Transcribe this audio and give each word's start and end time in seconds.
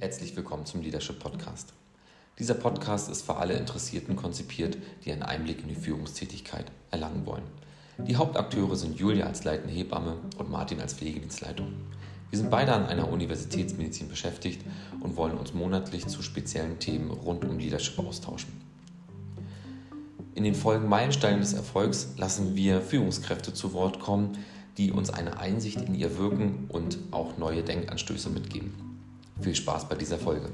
Herzlich 0.00 0.36
willkommen 0.36 0.64
zum 0.64 0.80
Leadership 0.80 1.18
Podcast. 1.18 1.72
Dieser 2.38 2.54
Podcast 2.54 3.10
ist 3.10 3.22
für 3.22 3.34
alle 3.34 3.54
Interessierten 3.54 4.14
konzipiert, 4.14 4.78
die 5.04 5.10
einen 5.10 5.24
Einblick 5.24 5.60
in 5.60 5.68
die 5.68 5.74
Führungstätigkeit 5.74 6.66
erlangen 6.92 7.26
wollen. 7.26 7.42
Die 8.06 8.14
Hauptakteure 8.14 8.76
sind 8.76 9.00
Julia 9.00 9.26
als 9.26 9.42
leitende 9.42 9.74
Hebamme 9.74 10.18
und 10.38 10.52
Martin 10.52 10.80
als 10.80 10.94
Pflegedienstleitung. 10.94 11.72
Wir 12.30 12.38
sind 12.38 12.48
beide 12.48 12.74
an 12.74 12.86
einer 12.86 13.10
Universitätsmedizin 13.10 14.08
beschäftigt 14.08 14.64
und 15.00 15.16
wollen 15.16 15.36
uns 15.36 15.52
monatlich 15.52 16.06
zu 16.06 16.22
speziellen 16.22 16.78
Themen 16.78 17.10
rund 17.10 17.44
um 17.44 17.58
Leadership 17.58 17.98
austauschen. 17.98 18.52
In 20.36 20.44
den 20.44 20.54
Folgen 20.54 20.88
Meilensteine 20.88 21.40
des 21.40 21.54
Erfolgs 21.54 22.10
lassen 22.16 22.54
wir 22.54 22.82
Führungskräfte 22.82 23.52
zu 23.52 23.72
Wort 23.72 23.98
kommen, 23.98 24.38
die 24.76 24.92
uns 24.92 25.10
eine 25.10 25.40
Einsicht 25.40 25.80
in 25.80 25.96
ihr 25.96 26.16
Wirken 26.18 26.66
und 26.68 26.98
auch 27.10 27.36
neue 27.36 27.64
Denkanstöße 27.64 28.30
mitgeben. 28.30 28.87
Viel 29.40 29.54
Spaß 29.54 29.88
bei 29.88 29.94
dieser 29.94 30.18
Folge. 30.18 30.50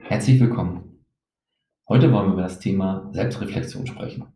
Herzlich 0.00 0.40
willkommen. 0.40 1.04
Heute 1.88 2.12
wollen 2.12 2.26
wir 2.26 2.32
über 2.32 2.42
das 2.42 2.58
Thema 2.58 3.08
Selbstreflexion 3.12 3.86
sprechen. 3.86 4.26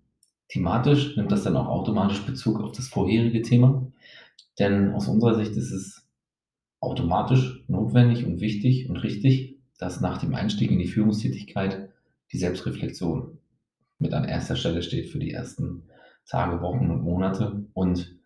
Thematisch 0.48 1.16
nimmt 1.16 1.32
das 1.32 1.42
dann 1.42 1.56
auch 1.56 1.66
automatisch 1.66 2.24
Bezug 2.24 2.60
auf 2.60 2.70
das 2.70 2.86
vorherige 2.86 3.42
Thema, 3.42 3.84
denn 4.60 4.92
aus 4.92 5.08
unserer 5.08 5.34
Sicht 5.34 5.56
ist 5.56 5.72
es 5.72 6.06
automatisch 6.80 7.64
notwendig 7.66 8.24
und 8.24 8.40
wichtig 8.40 8.88
und 8.88 8.98
richtig, 8.98 9.58
dass 9.78 10.00
nach 10.00 10.18
dem 10.18 10.34
Einstieg 10.34 10.70
in 10.70 10.78
die 10.78 10.86
Führungstätigkeit 10.86 11.90
die 12.32 12.38
Selbstreflexion 12.38 13.38
mit 13.98 14.14
an 14.14 14.24
erster 14.24 14.54
Stelle 14.54 14.82
steht 14.82 15.10
für 15.10 15.18
die 15.18 15.32
ersten 15.32 15.88
Tage, 16.26 16.62
Wochen 16.62 16.90
und 16.90 17.02
Monate 17.02 17.66
und 17.74 18.16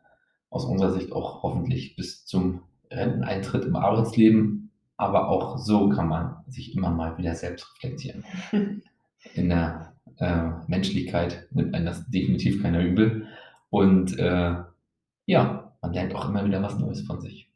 aus 0.50 0.64
unserer 0.64 0.92
Sicht 0.92 1.12
auch 1.12 1.42
hoffentlich 1.42 1.96
bis 1.96 2.24
zum 2.26 2.62
Renteneintritt 2.90 3.64
im 3.64 3.76
Arbeitsleben. 3.76 4.70
Aber 4.96 5.28
auch 5.28 5.58
so 5.58 5.88
kann 5.90 6.08
man 6.08 6.36
sich 6.48 6.76
immer 6.76 6.90
mal 6.90 7.18
wieder 7.18 7.34
selbst 7.34 7.72
reflektieren. 7.74 8.24
In 9.34 9.48
der 9.48 9.94
äh, 10.18 10.50
Menschlichkeit 10.66 11.46
nimmt 11.52 11.74
einem 11.74 11.86
das 11.86 12.08
definitiv 12.08 12.62
keiner 12.62 12.80
übel. 12.80 13.26
Und 13.70 14.18
äh, 14.18 14.54
ja, 15.26 15.72
man 15.82 15.92
lernt 15.92 16.14
auch 16.14 16.28
immer 16.28 16.44
wieder 16.44 16.62
was 16.62 16.78
Neues 16.78 17.02
von 17.02 17.20
sich. 17.20 17.50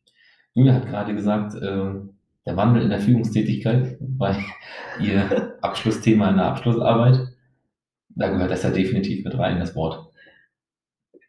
Julia 0.55 0.75
hat 0.75 0.87
gerade 0.87 1.15
gesagt, 1.15 1.55
äh, 1.55 1.95
der 2.45 2.57
Wandel 2.57 2.83
in 2.83 2.91
der 2.91 3.01
Führungstätigkeit 3.01 3.97
war 4.01 4.37
ihr 5.01 5.57
Abschlussthema 5.63 6.31
in 6.31 6.37
der 6.37 6.47
Abschlussarbeit. 6.47 7.29
Da 8.11 8.29
gehört 8.29 8.51
das 8.51 8.63
ja 8.63 8.71
definitiv 8.71 9.25
mit 9.25 9.39
rein, 9.39 9.59
das 9.59 9.75
Wort. 9.75 10.12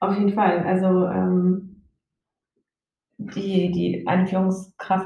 Auf 0.04 0.18
jeden 0.18 0.34
Fall. 0.34 0.60
Also 0.66 1.08
ähm, 1.08 1.82
die, 3.18 3.72
die 3.72 4.06
eine 4.06 4.28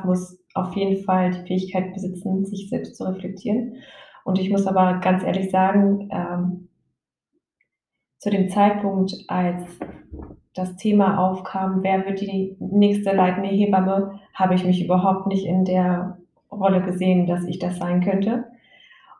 muss 0.04 0.39
auf 0.56 0.76
jeden 0.76 1.04
Fall 1.04 1.30
die 1.30 1.45
Fähigkeit 1.45 1.94
besitzen, 1.94 2.45
sich 2.45 2.70
selbst 2.70 2.95
zu 2.95 3.04
reflektieren. 3.04 3.76
Und 4.23 4.39
ich 4.39 4.50
muss 4.50 4.66
aber 4.66 5.00
ganz 5.00 5.23
ehrlich 5.23 5.52
sagen, 5.52 6.09
ähm, 6.12 6.70
zu 8.17 8.31
dem 8.31 8.50
Zeitpunkt, 8.50 9.14
als 9.28 9.67
das 10.56 10.76
Thema 10.78 11.20
aufkam, 11.20 11.84
wer 11.84 12.04
wird 12.08 12.20
die 12.22 12.58
nächste 12.59 13.11
leitende 13.11 13.50
Hebamme, 13.50 14.20
habe 14.34 14.56
ich 14.56 14.66
mich 14.66 14.84
überhaupt 14.84 15.28
nicht 15.28 15.45
in 15.45 15.64
der 15.64 16.17
Rolle 16.52 16.82
gesehen, 16.82 17.28
dass 17.28 17.44
ich 17.44 17.59
das 17.59 17.78
sein 17.78 18.02
könnte. 18.02 18.45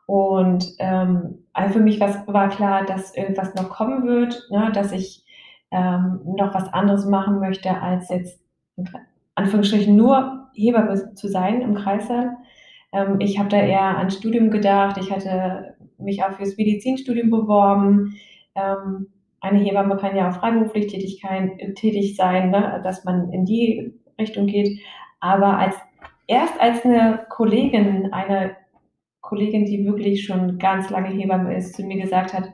Und 0.06 0.74
ähm, 0.80 1.44
also 1.52 1.74
für 1.74 1.84
mich 1.84 2.00
was, 2.00 2.26
war 2.26 2.48
klar, 2.48 2.84
dass 2.84 3.14
irgendwas 3.14 3.54
noch 3.54 3.70
kommen 3.70 4.08
wird, 4.08 4.48
ne, 4.50 4.72
dass 4.72 4.90
ich 4.90 5.24
ähm, 5.70 6.20
noch 6.24 6.54
was 6.54 6.72
anderes 6.72 7.06
machen 7.06 7.40
möchte, 7.40 7.70
als 7.80 8.08
jetzt 8.08 8.40
in 8.76 8.88
Anführungsstrichen 9.34 9.94
nur 9.94 10.48
Hebamme 10.54 11.14
zu 11.14 11.28
sein 11.28 11.60
im 11.60 11.74
Kreißsaal. 11.74 12.36
Ähm, 12.92 13.16
ich 13.20 13.38
habe 13.38 13.48
da 13.48 13.58
eher 13.58 13.98
an 13.98 14.10
Studium 14.10 14.50
gedacht. 14.50 14.96
Ich 14.98 15.10
hatte 15.10 15.74
mich 15.98 16.22
auch 16.22 16.32
fürs 16.32 16.56
Medizinstudium 16.56 17.30
beworben. 17.30 18.16
Ähm, 18.54 19.08
eine 19.40 19.58
Hebamme 19.58 19.96
kann 19.96 20.16
ja 20.16 20.28
auch 20.28 20.34
freiberuflich 20.34 20.88
tätig 20.88 22.16
sein, 22.16 22.50
ne, 22.50 22.80
dass 22.82 23.04
man 23.04 23.32
in 23.32 23.44
die 23.44 23.92
Richtung 24.18 24.46
geht. 24.46 24.80
Aber 25.20 25.58
als 25.58 25.76
erst 26.26 26.60
als 26.60 26.84
eine 26.84 27.26
Kollegin, 27.28 28.12
eine 28.12 28.56
Kollegin, 29.20 29.64
die 29.64 29.84
wirklich 29.84 30.24
schon 30.24 30.58
ganz 30.58 30.90
lange 30.90 31.10
Hebamme 31.10 31.56
ist, 31.56 31.74
zu 31.74 31.84
mir 31.84 32.00
gesagt 32.00 32.32
hat, 32.32 32.50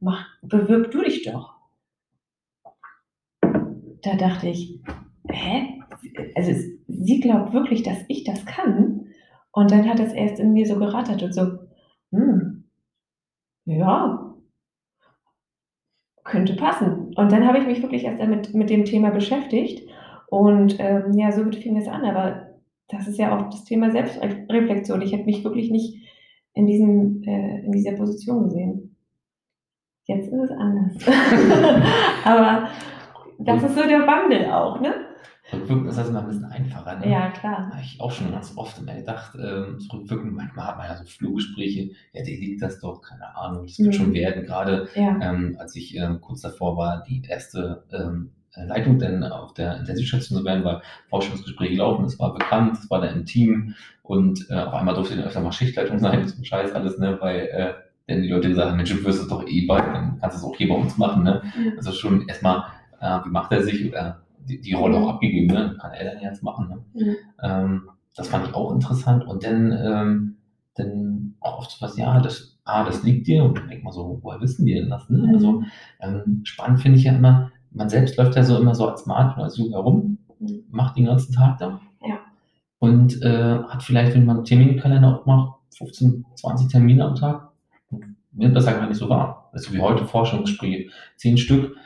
mach, 0.00 0.26
bewirb 0.42 0.90
du 0.90 1.02
dich 1.02 1.22
doch 1.22 1.53
da 4.04 4.16
dachte 4.16 4.48
ich, 4.48 4.80
hä? 5.28 5.80
Also 6.34 6.52
sie 6.86 7.20
glaubt 7.20 7.52
wirklich, 7.52 7.82
dass 7.82 7.98
ich 8.08 8.24
das 8.24 8.44
kann. 8.44 9.06
Und 9.52 9.70
dann 9.70 9.88
hat 9.88 10.00
es 10.00 10.12
erst 10.12 10.40
in 10.40 10.52
mir 10.52 10.66
so 10.66 10.78
gerattert 10.78 11.22
und 11.22 11.32
so, 11.32 11.58
hm, 12.10 12.64
ja, 13.66 14.34
könnte 16.24 16.56
passen. 16.56 17.14
Und 17.16 17.32
dann 17.32 17.46
habe 17.46 17.58
ich 17.58 17.66
mich 17.66 17.82
wirklich 17.82 18.04
erst 18.04 18.20
damit 18.20 18.54
mit 18.54 18.70
dem 18.70 18.84
Thema 18.84 19.10
beschäftigt. 19.10 19.88
Und 20.28 20.76
ähm, 20.78 21.12
ja, 21.14 21.30
so 21.30 21.44
fing 21.52 21.76
es 21.76 21.86
an. 21.86 22.04
Aber 22.04 22.48
das 22.88 23.06
ist 23.06 23.18
ja 23.18 23.36
auch 23.36 23.48
das 23.50 23.64
Thema 23.64 23.90
Selbstreflexion. 23.90 25.02
Ich 25.02 25.12
hätte 25.12 25.26
mich 25.26 25.44
wirklich 25.44 25.70
nicht 25.70 26.02
in, 26.54 26.66
diesem, 26.66 27.22
äh, 27.22 27.64
in 27.64 27.72
dieser 27.72 27.92
Position 27.92 28.44
gesehen. 28.44 28.96
Jetzt 30.06 30.28
ist 30.28 30.40
es 30.40 30.50
anders. 30.50 30.96
Aber 32.24 32.68
das 33.38 33.62
ist 33.62 33.74
so 33.74 33.82
der 33.82 34.06
Wandel 34.06 34.50
auch, 34.50 34.80
ne? 34.80 34.94
Rückwirkend 35.52 35.88
ist 35.88 35.98
das 35.98 36.08
immer 36.08 36.20
ein 36.20 36.26
bisschen 36.26 36.46
einfacher. 36.46 36.98
Ne? 36.98 37.10
Ja, 37.10 37.30
klar. 37.30 37.70
Habe 37.70 37.82
ich 37.82 38.00
auch 38.00 38.10
schon 38.10 38.32
ganz 38.32 38.56
oft 38.56 38.78
immer 38.78 38.94
gedacht, 38.94 39.36
ähm, 39.38 39.78
zurückwirkend, 39.78 40.34
manchmal 40.34 40.66
hat 40.66 40.78
man 40.78 40.86
ja 40.86 40.96
so 40.96 41.04
Flurgespräche, 41.04 41.90
ja, 42.12 42.22
dir 42.22 42.38
liegt 42.38 42.62
das 42.62 42.80
doch, 42.80 43.02
keine 43.02 43.36
Ahnung, 43.36 43.66
das 43.66 43.78
wird 43.78 43.88
mhm. 43.88 43.92
schon 43.92 44.14
werden. 44.14 44.46
Gerade 44.46 44.88
ja. 44.94 45.18
ähm, 45.20 45.56
als 45.58 45.76
ich 45.76 45.96
ähm, 45.96 46.20
kurz 46.22 46.40
davor 46.40 46.76
war, 46.78 47.04
die 47.06 47.22
erste 47.28 47.84
ähm, 47.92 48.30
Leitung 48.56 48.98
denn 48.98 49.22
auf 49.22 49.52
der 49.52 49.76
Intensivstation 49.78 50.38
zu 50.38 50.44
werden, 50.44 50.64
weil 50.64 50.80
Forschungsgespräche 51.10 51.76
laufen, 51.76 52.04
es 52.04 52.18
war 52.18 52.32
bekannt, 52.32 52.78
es 52.78 52.88
war 52.88 53.00
da 53.00 53.08
im 53.08 53.26
Team 53.26 53.74
und 54.02 54.48
äh, 54.48 54.54
auf 54.54 54.72
einmal 54.72 54.94
durfte 54.94 55.12
ich 55.12 55.18
dann 55.18 55.28
öfter 55.28 55.40
mal 55.40 55.52
Schichtleitung 55.52 55.98
sein, 55.98 56.20
das 56.22 56.32
ist 56.32 56.38
ein 56.38 56.44
Scheiß 56.44 56.72
alles, 56.72 56.98
ne, 56.98 57.18
weil 57.20 57.48
äh, 57.52 57.74
denn 58.08 58.22
die 58.22 58.28
Leute 58.28 58.48
gesagt 58.48 58.68
haben, 58.68 58.76
Mensch, 58.76 58.90
du 58.90 59.02
wirst 59.04 59.22
es 59.22 59.28
doch 59.28 59.46
eh 59.46 59.66
bald, 59.66 59.86
dann 59.86 60.18
kannst 60.20 60.36
du 60.36 60.38
es 60.38 60.44
auch 60.44 60.56
hier 60.56 60.68
bei 60.68 60.74
uns 60.74 60.98
machen. 60.98 61.22
Ne? 61.22 61.42
Mhm. 61.56 61.72
Also 61.76 61.92
schon 61.92 62.28
erstmal 62.28 62.64
wie 63.24 63.30
macht 63.30 63.52
er 63.52 63.62
sich 63.62 63.88
oder 63.88 64.24
die, 64.38 64.60
die 64.60 64.74
Rolle 64.74 64.96
auch 64.96 65.08
abgegeben, 65.08 65.54
ne? 65.54 65.76
kann 65.80 65.92
er 65.92 66.12
dann 66.12 66.22
jetzt 66.22 66.42
machen. 66.42 66.68
Ne? 66.68 66.84
Mhm. 66.94 67.16
Ähm, 67.42 67.90
das 68.16 68.28
fand 68.28 68.46
ich 68.46 68.54
auch 68.54 68.72
interessant 68.72 69.26
und 69.26 69.44
dann, 69.44 69.72
ähm, 69.72 70.36
dann 70.74 71.34
auch 71.40 71.58
oft 71.58 71.70
so 71.70 71.84
was, 71.84 71.96
ja, 71.96 72.20
das, 72.20 72.58
ah, 72.64 72.84
das 72.84 73.02
liegt 73.02 73.26
dir 73.26 73.44
und 73.44 73.58
dann 73.58 73.68
denkt 73.68 73.84
man 73.84 73.92
so, 73.92 74.18
woher 74.22 74.40
wissen 74.40 74.66
die 74.66 74.74
denn 74.74 74.90
das? 74.90 75.08
Ne? 75.08 75.18
Mhm. 75.18 75.34
Also 75.34 75.62
ähm, 76.00 76.40
spannend 76.44 76.80
finde 76.80 76.98
ich 76.98 77.04
ja 77.04 77.12
immer, 77.12 77.50
man 77.70 77.88
selbst 77.88 78.16
läuft 78.16 78.36
ja 78.36 78.42
so 78.44 78.58
immer 78.58 78.74
so 78.74 78.88
als 78.88 79.06
Markt 79.06 79.36
oder 79.36 79.44
als 79.44 79.56
Jugend 79.56 79.74
herum, 79.74 80.18
mhm. 80.38 80.64
macht 80.70 80.96
den 80.96 81.06
ganzen 81.06 81.32
Tag 81.32 81.58
da 81.58 81.80
ja. 82.06 82.20
und 82.78 83.20
äh, 83.22 83.58
hat 83.68 83.82
vielleicht, 83.82 84.14
wenn 84.14 84.26
man 84.26 84.36
einen 84.36 84.44
Terminkalender 84.44 85.22
macht, 85.26 85.58
15, 85.76 86.24
20 86.36 86.68
Termine 86.68 87.04
am 87.04 87.14
Tag, 87.16 87.50
nimmt 88.32 88.56
das 88.56 88.66
einfach 88.66 88.88
nicht 88.88 88.98
so 88.98 89.08
wahr. 89.08 89.50
Also 89.52 89.72
wie 89.72 89.80
heute 89.80 90.04
Forschungsgespräche, 90.04 90.90
10 91.16 91.38
Stück, 91.38 91.76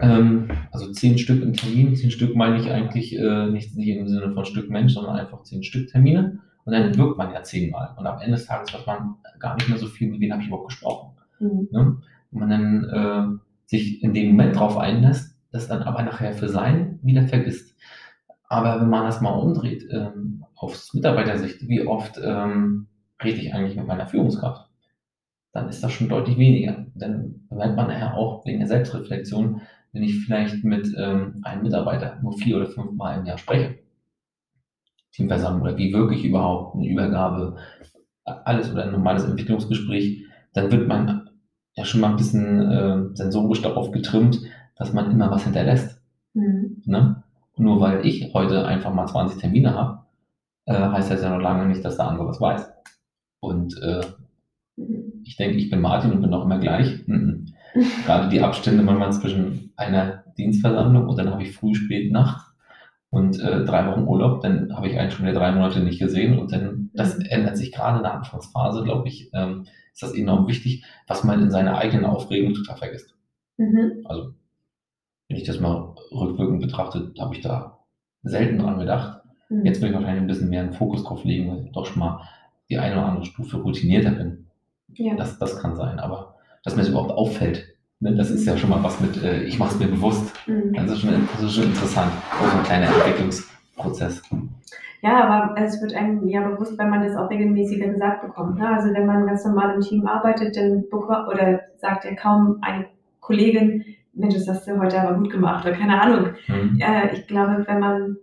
ähm, 0.00 0.48
also 0.72 0.90
zehn 0.92 1.18
Stück 1.18 1.42
im 1.42 1.52
Termin. 1.52 1.94
Zehn 1.96 2.10
Stück 2.10 2.34
meine 2.36 2.58
ich 2.58 2.70
eigentlich 2.70 3.16
äh, 3.18 3.46
nicht, 3.46 3.76
nicht 3.76 3.88
im 3.88 4.08
Sinne 4.08 4.32
von 4.32 4.44
Stück 4.44 4.70
Mensch, 4.70 4.94
sondern 4.94 5.16
einfach 5.16 5.42
zehn 5.42 5.62
Stück 5.62 5.88
Termine. 5.88 6.40
Und 6.64 6.72
dann 6.72 6.96
wirkt 6.96 7.18
man 7.18 7.32
ja 7.32 7.42
zehnmal. 7.42 7.94
Und 7.96 8.06
am 8.06 8.20
Ende 8.20 8.36
des 8.36 8.46
Tages 8.46 8.72
weiß 8.72 8.86
man 8.86 9.16
gar 9.38 9.56
nicht 9.56 9.68
mehr 9.68 9.78
so 9.78 9.86
viel, 9.86 10.10
mit 10.10 10.20
wem 10.20 10.32
habe 10.32 10.42
ich 10.42 10.48
überhaupt 10.48 10.68
gesprochen. 10.68 11.16
Mhm. 11.38 11.68
Ne? 11.70 11.96
Und 12.30 12.40
man 12.40 12.50
dann 12.50 12.84
äh, 12.84 13.38
sich 13.66 14.02
in 14.02 14.14
dem 14.14 14.28
Moment 14.28 14.56
darauf 14.56 14.76
einlässt, 14.76 15.36
das 15.52 15.68
dann 15.68 15.82
aber 15.82 16.02
nachher 16.02 16.32
für 16.32 16.48
sein 16.48 16.98
wieder 17.02 17.26
vergisst. 17.26 17.74
Aber 18.48 18.80
wenn 18.80 18.90
man 18.90 19.04
das 19.04 19.20
mal 19.20 19.30
umdreht, 19.30 19.86
ähm, 19.90 20.44
aufs 20.54 20.92
Mitarbeitersicht, 20.92 21.68
wie 21.68 21.86
oft 21.86 22.20
ähm, 22.22 22.88
rede 23.22 23.38
ich 23.38 23.54
eigentlich 23.54 23.76
mit 23.76 23.86
meiner 23.86 24.06
Führungskraft? 24.06 24.68
Dann 25.52 25.68
ist 25.68 25.82
das 25.82 25.92
schon 25.92 26.08
deutlich 26.08 26.36
weniger. 26.36 26.86
Dann 26.94 27.46
merkt 27.50 27.76
man 27.76 27.88
nachher 27.88 28.14
auch 28.14 28.44
wegen 28.44 28.58
der 28.58 28.68
Selbstreflexion, 28.68 29.60
wenn 29.92 30.02
ich 30.02 30.24
vielleicht 30.24 30.64
mit 30.64 30.92
ähm, 30.96 31.40
einem 31.42 31.62
Mitarbeiter 31.62 32.18
nur 32.22 32.32
vier 32.32 32.56
oder 32.56 32.66
fünf 32.66 32.92
Mal 32.92 33.18
im 33.18 33.26
Jahr 33.26 33.38
spreche. 33.38 33.78
Teamversammlung 35.12 35.62
oder 35.62 35.76
wie 35.76 35.92
wirklich 35.92 36.24
überhaupt 36.24 36.76
eine 36.76 36.88
Übergabe, 36.88 37.56
alles 38.24 38.70
oder 38.72 38.84
ein 38.84 38.92
normales 38.92 39.24
Entwicklungsgespräch, 39.24 40.24
dann 40.52 40.70
wird 40.70 40.86
man 40.86 41.30
ja 41.74 41.84
schon 41.84 42.00
mal 42.00 42.10
ein 42.10 42.16
bisschen 42.16 42.70
äh, 42.70 43.16
sensorisch 43.16 43.62
darauf 43.62 43.90
getrimmt, 43.90 44.40
dass 44.76 44.92
man 44.92 45.10
immer 45.10 45.30
was 45.30 45.44
hinterlässt. 45.44 46.00
Mhm. 46.34 46.82
Ne? 46.84 47.22
Nur 47.56 47.80
weil 47.80 48.06
ich 48.06 48.32
heute 48.32 48.64
einfach 48.66 48.92
mal 48.94 49.06
20 49.06 49.40
Termine 49.40 49.74
habe, 49.74 50.00
äh, 50.66 50.74
heißt 50.74 51.10
das 51.10 51.22
ja 51.22 51.30
noch 51.30 51.42
lange 51.42 51.66
nicht, 51.66 51.84
dass 51.84 51.96
der 51.96 52.08
andere 52.08 52.28
was 52.28 52.40
weiß. 52.40 52.70
Und 53.40 53.76
äh, 53.82 54.02
mhm. 54.76 55.22
ich 55.24 55.36
denke, 55.36 55.56
ich 55.56 55.70
bin 55.70 55.80
Martin 55.80 56.12
und 56.12 56.22
bin 56.22 56.32
auch 56.32 56.44
immer 56.44 56.58
gleich. 56.58 57.06
Mhm. 57.06 57.49
Gerade 58.04 58.28
die 58.28 58.40
Abstände 58.40 58.82
manchmal 58.82 59.12
zwischen 59.12 59.72
einer 59.76 60.24
Dienstversammlung 60.38 61.06
und 61.08 61.16
dann 61.18 61.30
habe 61.30 61.42
ich 61.42 61.52
früh, 61.54 61.74
spät, 61.74 62.12
Nacht. 62.12 62.46
und 63.10 63.40
äh, 63.40 63.64
drei 63.64 63.86
Wochen 63.88 64.04
Urlaub, 64.06 64.40
dann 64.40 64.74
habe 64.76 64.88
ich 64.88 64.98
einen 64.98 65.10
schon 65.10 65.26
wieder 65.26 65.38
drei 65.38 65.50
Monate 65.52 65.80
nicht 65.80 65.98
gesehen 65.98 66.38
und 66.38 66.52
dann, 66.52 66.90
das 66.94 67.18
Mhm. 67.18 67.24
ändert 67.28 67.56
sich 67.56 67.72
gerade 67.72 67.98
in 67.98 68.02
der 68.04 68.14
Anfangsphase, 68.14 68.84
glaube 68.84 69.08
ich, 69.08 69.30
ähm, 69.32 69.66
ist 69.92 70.02
das 70.02 70.14
enorm 70.14 70.46
wichtig, 70.46 70.84
was 71.08 71.24
man 71.24 71.42
in 71.42 71.50
seiner 71.50 71.76
eigenen 71.76 72.04
Aufregung 72.04 72.54
total 72.54 72.76
vergisst. 72.76 73.14
Mhm. 73.56 74.04
Also, 74.04 74.34
wenn 75.28 75.36
ich 75.36 75.44
das 75.44 75.58
mal 75.60 75.94
rückwirkend 76.12 76.60
betrachte, 76.60 77.12
habe 77.18 77.34
ich 77.34 77.40
da 77.40 77.78
selten 78.22 78.58
dran 78.58 78.78
gedacht. 78.78 79.22
Mhm. 79.48 79.66
Jetzt 79.66 79.80
will 79.80 79.88
ich 79.88 79.94
wahrscheinlich 79.94 80.22
ein 80.22 80.26
bisschen 80.28 80.48
mehr 80.50 80.62
einen 80.62 80.72
Fokus 80.72 81.02
drauf 81.04 81.24
legen, 81.24 81.50
weil 81.50 81.64
ich 81.66 81.72
doch 81.72 81.86
schon 81.86 81.98
mal 82.00 82.20
die 82.68 82.78
eine 82.78 82.94
oder 82.96 83.06
andere 83.06 83.24
Stufe 83.26 83.56
routinierter 83.56 84.12
bin. 84.12 84.46
Ja. 84.94 85.16
Das, 85.16 85.38
das 85.38 85.58
kann 85.60 85.74
sein, 85.76 85.98
aber 85.98 86.29
dass 86.64 86.76
mir 86.76 86.82
das 86.82 86.90
überhaupt 86.90 87.12
auffällt, 87.12 87.76
ne, 88.00 88.14
das 88.14 88.30
ist 88.30 88.46
ja 88.46 88.56
schon 88.56 88.70
mal 88.70 88.82
was 88.82 89.00
mit, 89.00 89.22
äh, 89.22 89.42
ich 89.42 89.58
mache 89.58 89.74
es 89.74 89.80
mir 89.80 89.88
bewusst. 89.88 90.32
Mhm. 90.46 90.72
Das 90.74 90.90
ist 90.90 91.00
schon, 91.00 91.28
das 91.34 91.42
ist 91.42 91.54
schon 91.54 91.64
interessant. 91.64 92.12
Auch 92.40 92.50
so 92.50 92.58
ein 92.58 92.64
kleiner 92.64 92.86
Entwicklungsprozess. 92.86 94.22
Ja, 95.02 95.24
aber 95.24 95.60
es 95.60 95.80
wird 95.80 95.94
einem 95.94 96.28
ja 96.28 96.46
bewusst, 96.46 96.76
wenn 96.78 96.90
man 96.90 97.02
das 97.02 97.16
auch 97.16 97.30
regelmäßiger 97.30 97.88
gesagt 97.88 98.22
bekommt. 98.22 98.58
Ne? 98.58 98.68
Also 98.68 98.92
wenn 98.92 99.06
man 99.06 99.26
ganz 99.26 99.44
normal 99.44 99.74
im 99.74 99.80
Team 99.80 100.06
arbeitet, 100.06 100.56
dann 100.56 100.84
oder 100.92 101.60
sagt 101.78 102.04
ja 102.04 102.14
kaum 102.14 102.58
eine 102.60 102.86
Kollegin, 103.20 103.84
Mensch, 104.12 104.34
das 104.34 104.48
hast 104.48 104.66
du 104.66 104.78
heute 104.78 105.00
aber 105.00 105.16
gut 105.16 105.30
gemacht 105.30 105.64
oder 105.64 105.74
keine 105.74 106.00
Ahnung. 106.00 106.34
Mhm. 106.48 106.78
Äh, 106.80 107.14
ich 107.14 107.26
glaube, 107.26 107.64
wenn 107.66 107.80
man 107.80 108.16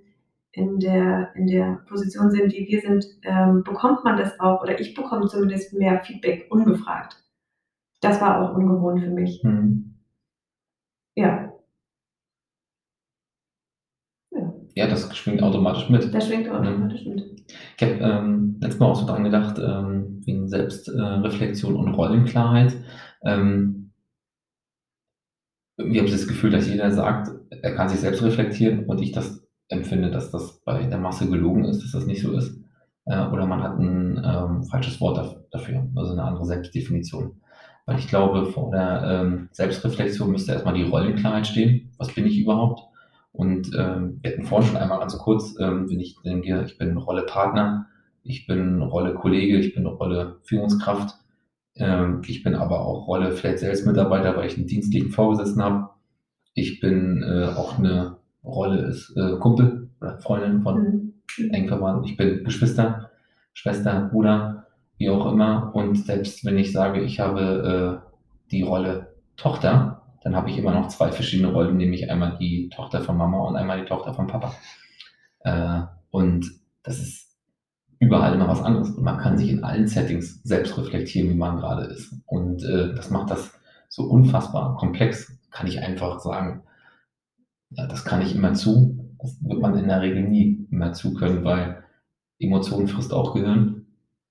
in 0.51 0.79
der, 0.79 1.29
in 1.35 1.47
der 1.47 1.79
Position 1.87 2.29
sind, 2.29 2.51
die 2.51 2.67
wir 2.67 2.81
sind, 2.81 3.05
ähm, 3.23 3.63
bekommt 3.63 4.03
man 4.03 4.17
das 4.17 4.39
auch, 4.39 4.61
oder 4.61 4.79
ich 4.79 4.93
bekomme 4.93 5.27
zumindest 5.27 5.73
mehr 5.73 6.01
Feedback 6.01 6.47
ungefragt. 6.49 7.15
Das 8.01 8.19
war 8.21 8.41
auch 8.41 8.55
ungewohnt 8.55 9.01
für 9.01 9.09
mich. 9.11 9.43
Mhm. 9.43 9.95
Ja, 11.15 11.53
Ja, 14.75 14.87
das 14.87 15.15
schwingt 15.17 15.41
automatisch 15.41 15.89
mit. 15.89 16.13
das 16.13 16.27
schwingt 16.27 16.47
Mhm. 16.47 16.53
automatisch 16.53 17.05
mit. 17.05 17.23
Ich 17.77 17.83
habe 17.83 17.93
ähm, 17.99 18.57
letztes 18.61 18.79
Mal 18.79 18.87
auch 18.87 18.95
so 18.99 19.05
dran 19.07 19.23
gedacht, 19.23 19.57
ähm, 19.59 20.21
wegen 20.25 20.47
Selbstreflexion 20.47 21.75
äh, 21.75 21.77
und 21.77 21.93
Rollenklarheit. 21.95 22.75
Ähm, 23.23 23.91
irgendwie 25.77 25.99
habe 25.99 26.07
ich 26.07 26.13
das 26.13 26.27
Gefühl, 26.27 26.51
dass 26.51 26.67
jeder 26.67 26.91
sagt, 26.91 27.29
er 27.49 27.75
kann 27.75 27.89
sich 27.89 27.99
selbst 27.99 28.21
reflektieren 28.23 28.85
und 28.85 28.99
ich 29.01 29.11
das 29.11 29.43
empfinde, 29.69 30.11
dass 30.11 30.31
das 30.31 30.59
bei 30.63 30.83
der 30.83 30.97
Masse 30.97 31.29
gelogen 31.29 31.65
ist, 31.65 31.83
dass 31.83 31.91
das 31.91 32.05
nicht 32.05 32.21
so 32.21 32.33
ist. 32.33 32.57
Äh, 33.05 33.25
oder 33.27 33.45
man 33.45 33.63
hat 33.63 33.79
ein 33.79 34.21
ähm, 34.23 34.63
falsches 34.63 34.99
Wort 35.01 35.17
daf- 35.17 35.37
dafür, 35.51 35.87
also 35.95 36.11
eine 36.13 36.23
andere 36.23 36.45
Selbstdefinition. 36.45 37.41
Weil 37.87 37.97
ich 37.97 38.07
glaube, 38.07 38.45
vor 38.45 38.69
der 38.69 39.01
ähm, 39.03 39.49
Selbstreflexion 39.53 40.29
müsste 40.29 40.51
erstmal 40.51 40.75
die 40.75 40.83
Rollenklarheit 40.83 41.47
stehen. 41.47 41.89
Was 41.97 42.13
bin 42.13 42.27
ich 42.27 42.37
überhaupt? 42.37 42.81
Und 43.31 43.71
ähm, 43.75 44.19
wir 44.21 44.31
hatten 44.31 44.43
vorhin 44.43 44.67
schon 44.69 44.77
einmal 44.77 44.99
ganz 44.99 45.13
so 45.13 45.17
kurz, 45.17 45.55
ähm, 45.59 45.89
wenn 45.89 45.99
ich 45.99 46.15
denke, 46.23 46.63
ich 46.65 46.77
bin 46.77 46.95
Rolle 46.97 47.23
Partner, 47.23 47.87
ich 48.23 48.45
bin 48.45 48.83
Rolle 48.83 49.15
Kollege, 49.15 49.57
ich 49.57 49.73
bin 49.73 49.87
Rolle 49.87 50.37
Führungskraft, 50.43 51.15
ähm, 51.77 52.21
ich 52.27 52.43
bin 52.43 52.53
aber 52.53 52.81
auch 52.81 53.07
Rolle 53.07 53.31
vielleicht 53.31 53.59
Sales-Mitarbeiter, 53.59 54.37
weil 54.37 54.47
ich 54.47 54.57
einen 54.57 54.67
dienstlichen 54.67 55.09
Vorgesetzten 55.09 55.63
habe. 55.63 55.89
Ich 56.53 56.79
bin 56.79 57.23
äh, 57.23 57.45
auch 57.55 57.79
eine 57.79 58.17
Rolle 58.43 58.81
ist 58.81 59.15
äh, 59.17 59.37
Kumpel 59.39 59.89
oder 59.99 60.19
Freundin 60.19 60.61
von 60.61 61.07
Mhm. 61.37 61.51
eng 61.51 61.67
verwandt. 61.67 62.05
Ich 62.07 62.17
bin 62.17 62.43
Geschwister, 62.43 63.11
Schwester, 63.53 64.09
Bruder, 64.11 64.66
wie 64.97 65.09
auch 65.09 65.31
immer. 65.31 65.71
Und 65.73 65.95
selbst 65.95 66.45
wenn 66.45 66.57
ich 66.57 66.71
sage, 66.71 67.01
ich 67.01 67.19
habe 67.19 68.01
äh, 68.03 68.51
die 68.51 68.63
Rolle 68.63 69.15
Tochter, 69.35 70.01
dann 70.23 70.35
habe 70.35 70.49
ich 70.49 70.57
immer 70.57 70.73
noch 70.73 70.87
zwei 70.87 71.11
verschiedene 71.11 71.51
Rollen, 71.51 71.77
nämlich 71.77 72.09
einmal 72.09 72.37
die 72.37 72.69
Tochter 72.69 73.01
von 73.01 73.17
Mama 73.17 73.39
und 73.41 73.55
einmal 73.55 73.79
die 73.79 73.85
Tochter 73.85 74.13
von 74.13 74.27
Papa. 74.27 74.53
Äh, 75.41 75.81
und 76.09 76.51
das 76.83 76.99
ist 76.99 77.27
überall 77.99 78.33
immer 78.33 78.47
was 78.47 78.61
anderes. 78.63 78.89
Und 78.91 79.03
man 79.03 79.17
kann 79.17 79.37
sich 79.37 79.49
in 79.49 79.63
allen 79.63 79.87
Settings 79.87 80.41
selbst 80.43 80.77
reflektieren, 80.77 81.29
wie 81.29 81.35
man 81.35 81.57
gerade 81.57 81.83
ist. 81.85 82.13
Und 82.25 82.63
äh, 82.63 82.93
das 82.95 83.09
macht 83.09 83.31
das 83.31 83.57
so 83.89 84.03
unfassbar 84.03 84.75
komplex, 84.77 85.31
kann 85.51 85.67
ich 85.67 85.79
einfach 85.79 86.19
sagen. 86.19 86.63
Ja, 87.69 87.87
das 87.87 88.05
kann 88.05 88.21
ich 88.21 88.35
immer 88.35 88.53
zu. 88.53 89.15
Das 89.19 89.37
wird 89.41 89.61
man 89.61 89.77
in 89.77 89.87
der 89.87 90.01
Regel 90.01 90.23
nie 90.23 90.67
immer 90.71 90.93
zu 90.93 91.13
können, 91.13 91.43
weil 91.43 91.83
Emotionen 92.39 92.87
frisst 92.87 93.13
auch 93.13 93.33
Gehirn. 93.33 93.76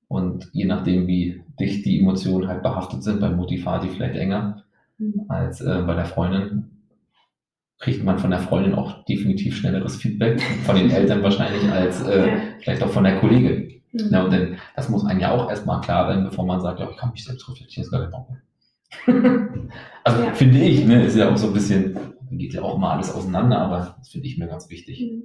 Und 0.09 0.49
je 0.53 0.65
nachdem, 0.67 1.07
wie 1.07 1.43
dicht 1.59 1.85
die 1.85 1.99
Emotionen 2.01 2.47
halt 2.49 2.63
behaftet 2.63 3.03
sind, 3.03 3.21
bei 3.21 3.31
Motivati 3.31 3.89
vielleicht 3.89 4.17
enger 4.17 4.63
Mhm. 4.99 5.27
als 5.29 5.61
äh, 5.61 5.83
bei 5.87 5.95
der 5.95 6.07
Freundin, 6.07 6.71
kriegt 7.79 8.03
man 8.03 8.19
von 8.19 8.31
der 8.31 8.39
Freundin 8.41 8.75
auch 8.75 9.05
definitiv 9.05 9.55
schnelleres 9.57 9.97
Feedback, 9.97 10.41
von 10.65 10.75
den 10.77 10.91
Eltern 10.91 11.23
wahrscheinlich, 11.23 11.71
als 11.71 12.03
äh, 12.03 12.29
vielleicht 12.61 12.83
auch 12.83 12.89
von 12.89 13.05
der 13.05 13.19
Kollegin. 13.21 13.83
Mhm. 13.93 14.09
Ja, 14.11 14.25
und 14.25 14.33
dann, 14.33 14.57
das 14.75 14.89
muss 14.89 15.05
einem 15.05 15.21
ja 15.21 15.33
auch 15.33 15.51
erstmal 15.51 15.83
klar 15.83 16.09
werden, 16.09 16.25
bevor 16.25 16.47
man 16.47 16.63
sagt, 16.63 16.81
ja, 16.81 16.89
ich 16.91 16.97
kann 16.97 17.11
mich 17.11 17.25
selbst 17.25 17.47
reflektieren, 17.47 17.85
ist 17.85 17.91
gar 17.91 18.01
kein 18.01 18.11
Problem. 18.11 18.41
also 20.05 20.23
Ja. 20.23 20.33
finde 20.33 20.61
ich, 20.61 20.87
ne, 20.87 21.05
ist 21.05 21.17
ja 21.17 21.31
auch 21.31 21.37
so 21.37 21.49
ein 21.49 21.53
bisschen, 21.53 21.99
geht 22.31 22.55
ja 22.55 22.63
auch 22.63 22.77
immer 22.77 22.93
alles 22.93 23.13
auseinander, 23.15 23.59
aber 23.59 23.97
das 23.99 24.09
finde 24.09 24.29
ich 24.29 24.39
mir 24.39 24.47
ganz 24.47 24.71
wichtig 24.71 25.01
Mhm. 25.03 25.23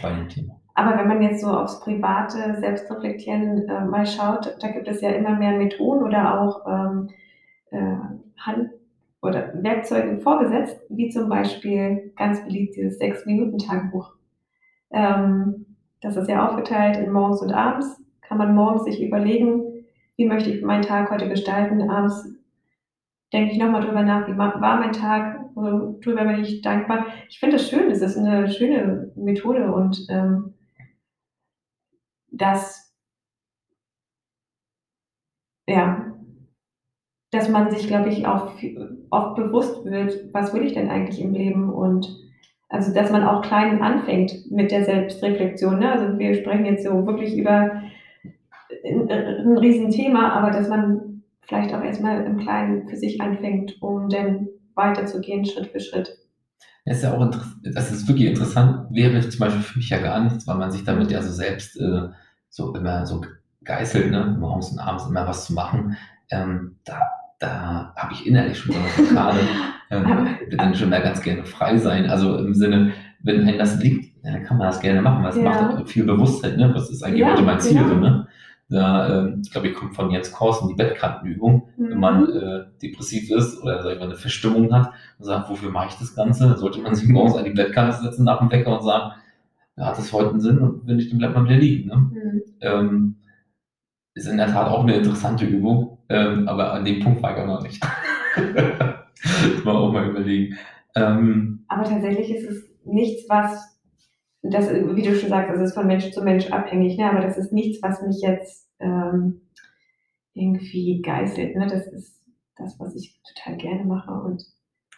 bei 0.00 0.14
dem 0.14 0.28
Thema. 0.30 0.58
Aber 0.76 0.98
wenn 0.98 1.08
man 1.08 1.22
jetzt 1.22 1.40
so 1.40 1.48
aufs 1.48 1.80
private 1.80 2.58
Selbstreflektieren 2.60 3.66
äh, 3.66 3.84
mal 3.86 4.04
schaut, 4.06 4.58
da 4.60 4.68
gibt 4.68 4.86
es 4.88 5.00
ja 5.00 5.08
immer 5.08 5.34
mehr 5.34 5.52
Methoden 5.56 6.04
oder 6.04 6.38
auch 6.38 6.66
ähm, 6.68 7.08
äh, 7.70 7.96
Hand- 8.38 8.72
oder 9.22 9.52
Werkzeuge 9.54 10.18
vorgesetzt, 10.18 10.78
wie 10.90 11.08
zum 11.08 11.30
Beispiel 11.30 12.12
ganz 12.14 12.44
beliebt 12.44 12.76
dieses 12.76 12.98
Sechs-Minuten-Tagebuch. 12.98 14.12
Ähm, 14.90 15.64
das 16.02 16.18
ist 16.18 16.28
ja 16.28 16.46
aufgeteilt 16.46 16.98
in 16.98 17.10
morgens 17.10 17.40
und 17.40 17.54
abends. 17.54 17.98
Kann 18.20 18.36
man 18.36 18.54
morgens 18.54 18.84
sich 18.84 19.02
überlegen, 19.02 19.62
wie 20.16 20.26
möchte 20.26 20.50
ich 20.50 20.62
meinen 20.62 20.82
Tag 20.82 21.10
heute 21.10 21.30
gestalten. 21.30 21.88
Abends 21.88 22.28
denke 23.32 23.52
ich 23.52 23.58
nochmal 23.58 23.80
drüber 23.80 24.02
nach, 24.02 24.28
wie 24.28 24.36
war 24.36 24.60
mein 24.60 24.92
Tag, 24.92 25.40
worüber 25.54 26.26
bin 26.26 26.42
ich 26.42 26.60
dankbar. 26.60 27.06
Ich 27.30 27.40
finde 27.40 27.56
das 27.56 27.70
schön, 27.70 27.88
das 27.88 28.02
ist 28.02 28.18
eine 28.18 28.50
schöne 28.50 29.10
Methode 29.16 29.72
und 29.72 30.06
ähm, 30.10 30.52
dass, 32.36 32.94
ja, 35.68 36.12
dass 37.32 37.48
man 37.48 37.70
sich, 37.70 37.86
glaube 37.86 38.08
ich, 38.08 38.26
auch 38.26 38.52
oft 39.10 39.36
bewusst 39.36 39.84
wird, 39.84 40.32
was 40.32 40.54
will 40.54 40.64
ich 40.64 40.74
denn 40.74 40.90
eigentlich 40.90 41.20
im 41.20 41.32
Leben 41.32 41.72
und 41.72 42.24
also, 42.68 42.92
dass 42.92 43.12
man 43.12 43.22
auch 43.22 43.42
klein 43.42 43.80
anfängt 43.80 44.50
mit 44.50 44.72
der 44.72 44.84
Selbstreflexion. 44.84 45.78
Ne? 45.78 45.92
Also, 45.92 46.18
wir 46.18 46.34
sprechen 46.34 46.66
jetzt 46.66 46.84
so 46.84 47.06
wirklich 47.06 47.36
über 47.36 47.80
ein, 48.84 49.08
ein 49.08 49.58
Riesenthema, 49.58 50.30
aber 50.30 50.50
dass 50.50 50.68
man 50.68 51.22
vielleicht 51.42 51.72
auch 51.72 51.82
erstmal 51.82 52.24
im 52.24 52.38
Kleinen 52.38 52.88
für 52.88 52.96
sich 52.96 53.20
anfängt, 53.20 53.80
um 53.80 54.08
dann 54.08 54.48
weiterzugehen, 54.74 55.44
Schritt 55.44 55.68
für 55.68 55.80
Schritt. 55.80 56.18
Das 56.84 56.98
ist 56.98 57.02
ja 57.04 57.16
auch 57.16 57.30
das 57.64 57.90
ist 57.90 58.08
wirklich 58.08 58.28
interessant, 58.28 58.88
wäre 58.90 59.20
zum 59.28 59.40
Beispiel 59.40 59.62
für 59.62 59.78
mich 59.78 59.90
ja 59.90 59.98
gar 59.98 60.22
nichts, 60.22 60.46
weil 60.46 60.56
man 60.56 60.70
sich 60.70 60.84
damit 60.84 61.10
ja 61.10 61.20
so 61.20 61.32
selbst 61.32 61.76
äh, 61.80 62.08
so 62.56 62.74
immer 62.74 63.04
so 63.04 63.22
geißelt, 63.64 64.10
ne, 64.10 64.34
morgens 64.40 64.70
und 64.70 64.78
abends 64.78 65.06
immer 65.06 65.26
was 65.26 65.46
zu 65.46 65.52
machen. 65.52 65.96
Ähm, 66.30 66.76
da 66.84 67.02
da 67.38 67.92
habe 67.96 68.14
ich 68.14 68.26
innerlich 68.26 68.58
schon 68.58 68.72
so 68.74 68.78
eine 68.80 69.08
Blockade. 69.08 69.38
ähm, 69.90 70.26
ich 70.36 70.40
würde 70.46 70.56
dann 70.56 70.74
schon 70.74 70.88
mal 70.88 71.02
ganz 71.02 71.20
gerne 71.20 71.44
frei 71.44 71.76
sein. 71.76 72.08
Also 72.08 72.38
im 72.38 72.54
Sinne, 72.54 72.92
wenn 73.22 73.46
einem 73.46 73.58
das 73.58 73.78
liegt, 73.78 74.24
dann 74.24 74.42
kann 74.42 74.56
man 74.56 74.68
das 74.68 74.80
gerne 74.80 75.02
machen. 75.02 75.22
weil 75.22 75.30
es 75.30 75.36
Ja. 75.36 75.42
macht 75.42 75.60
auch 75.82 75.86
viel 75.86 76.04
Bewusstheit, 76.04 76.56
ne? 76.56 76.72
Was 76.74 76.88
ist 76.88 77.02
eigentlich 77.02 77.20
Ja, 77.20 77.32
heute 77.32 77.42
mein 77.42 77.60
Ziel? 77.60 77.74
genau. 77.76 77.88
So, 77.90 77.94
ne? 78.00 78.26
Da, 78.70 79.18
ähm, 79.18 79.42
ich 79.44 79.50
glaube, 79.52 79.68
ich 79.68 79.74
komme 79.74 79.92
von 79.92 80.10
Jens 80.10 80.32
Korsen, 80.32 80.68
die 80.68 80.74
Bettkantenübung. 80.74 81.68
Wenn 81.76 82.00
man 82.00 82.26
äh, 82.32 82.64
depressiv 82.82 83.30
ist 83.30 83.62
oder 83.62 83.82
sag 83.82 83.92
ich 83.92 83.98
mal, 83.98 84.06
eine 84.06 84.14
Verstimmung 84.14 84.72
hat 84.74 84.90
und 85.18 85.24
sagt, 85.26 85.50
wofür 85.50 85.70
mache 85.70 85.88
ich 85.90 85.94
das 85.98 86.14
Ganze, 86.14 86.56
sollte 86.56 86.80
man 86.80 86.94
sich 86.94 87.06
morgens 87.06 87.36
an 87.36 87.44
die 87.44 87.50
Bettkante 87.50 87.98
setzen 88.02 88.24
nach 88.24 88.38
dem 88.38 88.50
Wecker 88.50 88.72
und 88.78 88.82
sagen, 88.82 89.12
ja, 89.76 89.86
hat 89.86 89.98
das 89.98 90.12
heute 90.12 90.30
einen 90.30 90.40
Sinn 90.40 90.58
und 90.58 90.86
wenn 90.86 90.96
nicht, 90.96 91.10
dann 91.10 91.18
bleibt 91.18 91.34
man 91.34 91.44
wieder 91.44 91.56
liegen. 91.56 91.88
Ne? 91.88 91.96
Mhm. 91.96 92.42
Ähm, 92.60 93.16
ist 94.14 94.26
in 94.26 94.38
der 94.38 94.46
Tat 94.46 94.68
auch 94.68 94.82
eine 94.82 94.96
interessante 94.96 95.44
Übung, 95.44 95.98
ähm, 96.08 96.48
aber 96.48 96.72
an 96.72 96.84
dem 96.84 97.00
Punkt 97.00 97.22
war 97.22 97.36
ich 97.36 97.42
auch 97.42 97.46
noch 97.46 97.62
nicht. 97.62 97.82
das 98.34 99.64
mal 99.64 99.76
auch 99.76 99.92
mal 99.92 100.08
überlegen. 100.08 100.56
Ähm, 100.94 101.64
Aber 101.68 101.84
tatsächlich 101.84 102.30
ist 102.30 102.48
es 102.50 102.64
nichts, 102.84 103.28
was, 103.28 103.78
das, 104.42 104.70
wie 104.70 105.02
du 105.02 105.14
schon 105.14 105.28
sagst, 105.28 105.54
es 105.54 105.60
ist 105.60 105.74
von 105.74 105.86
Mensch 105.86 106.10
zu 106.10 106.22
Mensch 106.22 106.50
abhängig, 106.50 106.96
ne? 106.96 107.10
aber 107.10 107.20
das 107.20 107.36
ist 107.36 107.52
nichts, 107.52 107.82
was 107.82 108.00
mich 108.00 108.22
jetzt 108.22 108.70
ähm, 108.78 109.42
irgendwie 110.32 111.02
geißelt. 111.02 111.54
Ne? 111.54 111.66
Das 111.66 111.86
ist 111.88 112.22
das, 112.56 112.80
was 112.80 112.94
ich 112.94 113.20
total 113.34 113.58
gerne 113.58 113.84
mache 113.84 114.12
und 114.12 114.42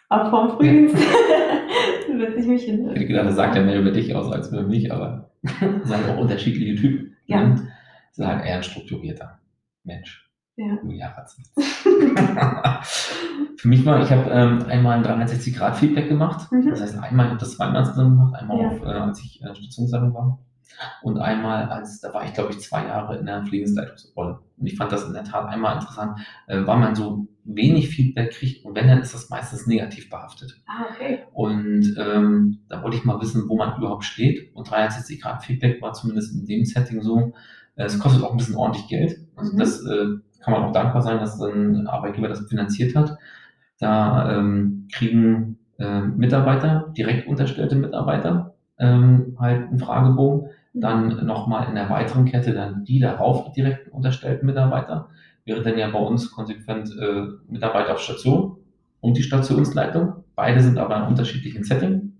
auch 0.09 0.29
vorm 0.29 0.49
Frühdienst 0.51 0.97
setze 2.17 2.39
ich 2.39 2.47
mich 2.47 2.63
hin. 2.63 2.85
ich 2.89 2.95
hätte 2.95 3.07
gedacht, 3.07 3.27
das 3.27 3.35
sagt 3.35 3.55
ja 3.55 3.61
mehr 3.63 3.79
über 3.79 3.91
dich 3.91 4.13
aus 4.15 4.31
als 4.31 4.49
über 4.51 4.63
mich, 4.63 4.91
aber 4.91 5.29
es 5.43 5.51
sind 5.89 6.09
auch 6.09 6.17
unterschiedliche 6.17 6.75
Typen. 6.81 7.15
Ja. 7.25 7.47
Ne? 7.47 7.67
Es 8.11 8.17
ist 8.19 8.25
halt 8.25 8.43
eher 8.45 8.57
ein 8.57 8.63
strukturierter 8.63 9.39
Mensch. 9.83 10.29
Ja. 10.57 10.77
Für 13.55 13.67
mich 13.67 13.85
war, 13.85 14.01
ich 14.01 14.11
habe 14.11 14.29
ähm, 14.29 14.65
einmal 14.67 14.97
ein 14.97 15.05
360-Grad-Feedback 15.05 16.09
gemacht. 16.09 16.51
Mhm. 16.51 16.69
Das 16.69 16.81
heißt, 16.81 16.97
einmal, 17.01 17.27
ich 17.27 17.31
habe 17.31 17.39
das 17.39 17.55
zweimal 17.55 17.85
zusammen 17.85 18.17
gemacht, 18.17 18.35
einmal 18.35 18.59
Ja. 18.59 18.67
auf, 18.67 18.81
äh, 18.81 18.85
als 18.85 19.19
ich 19.23 19.41
äh, 19.41 19.55
Stationsleitung 19.55 20.13
war. 20.13 20.39
Und 21.01 21.17
einmal, 21.19 21.65
als, 21.65 21.99
da 21.99 22.13
war 22.13 22.23
ich, 22.25 22.33
glaube 22.33 22.51
ich, 22.51 22.59
zwei 22.59 22.85
Jahre 22.85 23.17
in 23.17 23.25
der 23.25 23.41
Pflegedienstleitungsrolle. 23.43 24.39
Und 24.57 24.65
ich 24.65 24.77
fand 24.77 24.91
das 24.91 25.05
in 25.05 25.13
der 25.13 25.23
Tat 25.23 25.47
einmal 25.49 25.75
interessant, 25.75 26.19
äh, 26.47 26.65
weil 26.65 26.77
man 26.77 26.95
so 26.95 27.27
wenig 27.43 27.89
Feedback 27.89 28.31
kriegt 28.31 28.63
und 28.63 28.75
wenn, 28.75 28.87
dann 28.87 28.99
ist 29.01 29.13
das 29.13 29.29
meistens 29.29 29.65
negativ 29.65 30.09
behaftet. 30.09 30.61
Ah, 30.67 30.85
okay. 30.93 31.19
Und 31.33 31.95
ähm, 31.97 32.59
da 32.69 32.83
wollte 32.83 32.97
ich 32.97 33.05
mal 33.05 33.19
wissen, 33.21 33.49
wo 33.49 33.57
man 33.57 33.77
überhaupt 33.77 34.03
steht. 34.03 34.55
Und 34.55 34.69
360 34.69 35.21
Grad 35.21 35.43
Feedback 35.43 35.81
war 35.81 35.93
zumindest 35.93 36.35
in 36.35 36.45
dem 36.45 36.63
Setting 36.65 37.01
so. 37.01 37.33
Äh, 37.75 37.85
es 37.85 37.99
kostet 37.99 38.23
auch 38.23 38.31
ein 38.31 38.37
bisschen 38.37 38.55
ordentlich 38.55 38.87
Geld. 38.87 39.17
Also 39.35 39.53
Mhm. 39.53 39.57
das 39.57 39.83
äh, 39.85 40.05
kann 40.41 40.53
man 40.53 40.63
auch 40.63 40.71
dankbar 40.71 41.01
sein, 41.01 41.17
dass 41.19 41.41
ein 41.41 41.87
Arbeitgeber 41.87 42.27
das 42.27 42.47
finanziert 42.47 42.95
hat. 42.95 43.17
Da 43.79 44.37
ähm, 44.37 44.87
kriegen 44.91 45.57
äh, 45.79 46.01
Mitarbeiter, 46.01 46.93
direkt 46.97 47.27
unterstellte 47.27 47.75
Mitarbeiter, 47.75 48.53
ähm, 48.77 49.37
halt 49.39 49.69
einen 49.69 49.79
Fragebogen. 49.79 50.49
Dann 50.73 51.25
nochmal 51.25 51.67
in 51.67 51.75
der 51.75 51.89
weiteren 51.89 52.25
Kette 52.25 52.53
dann 52.53 52.83
die 52.83 52.99
darauf 52.99 53.51
direkt 53.53 53.91
unterstellten 53.91 54.45
Mitarbeiter. 54.45 55.09
Wäre 55.45 55.63
dann 55.63 55.77
ja 55.77 55.89
bei 55.89 55.99
uns 55.99 56.31
konsequent 56.31 56.89
äh, 56.99 57.23
Mitarbeiter 57.47 57.93
auf 57.93 57.99
Station 57.99 58.57
und 59.01 59.17
die 59.17 59.23
Stationsleitung. 59.23 60.23
Beide 60.35 60.61
sind 60.61 60.77
aber 60.77 60.97
in 60.97 61.03
unterschiedlichen 61.03 61.63
Setting. 61.63 62.13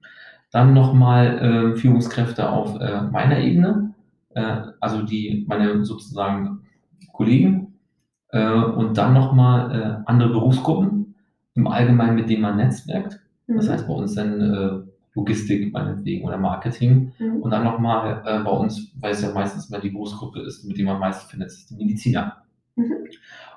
Dann 0.52 0.74
nochmal 0.74 1.74
äh, 1.74 1.78
Führungskräfte 1.78 2.50
auf 2.50 2.80
äh, 2.80 3.04
meiner 3.04 3.38
Ebene, 3.40 3.94
äh, 4.34 4.62
also 4.80 5.04
die 5.04 5.46
meine 5.48 5.86
sozusagen 5.86 6.62
Kollegen. 7.14 7.76
Äh, 8.30 8.52
und 8.52 8.98
dann 8.98 9.14
nochmal 9.14 9.72
äh, 9.72 10.10
andere 10.10 10.30
Berufsgruppen 10.30 11.16
im 11.54 11.68
Allgemeinen, 11.68 12.16
mit 12.16 12.30
denen 12.30 12.42
man 12.42 12.58
netzwerkt. 12.58 13.20
Das 13.48 13.68
Mhm. 13.68 13.72
heißt 13.72 13.88
bei 13.88 13.94
uns 13.94 14.16
dann 14.16 14.89
Logistik 15.20 15.74
meinetwegen 15.74 16.26
oder 16.26 16.38
Marketing. 16.38 17.12
Mhm. 17.20 17.38
Und 17.42 17.52
dann 17.52 17.64
nochmal 17.64 18.22
äh, 18.26 18.40
bei 18.40 18.52
uns, 18.52 18.92
weil 19.00 19.12
es 19.12 19.22
ja 19.22 19.32
meistens 19.32 19.70
mehr 19.70 19.80
die 19.80 19.90
Berufsgruppe 19.90 20.42
ist, 20.42 20.64
mit 20.66 20.78
der 20.78 20.86
man 20.86 21.00
meistens 21.00 21.30
findet, 21.30 21.50
ist 21.50 21.70
die 21.70 21.76
Mediziner. 21.76 22.38
Mhm. 22.76 22.94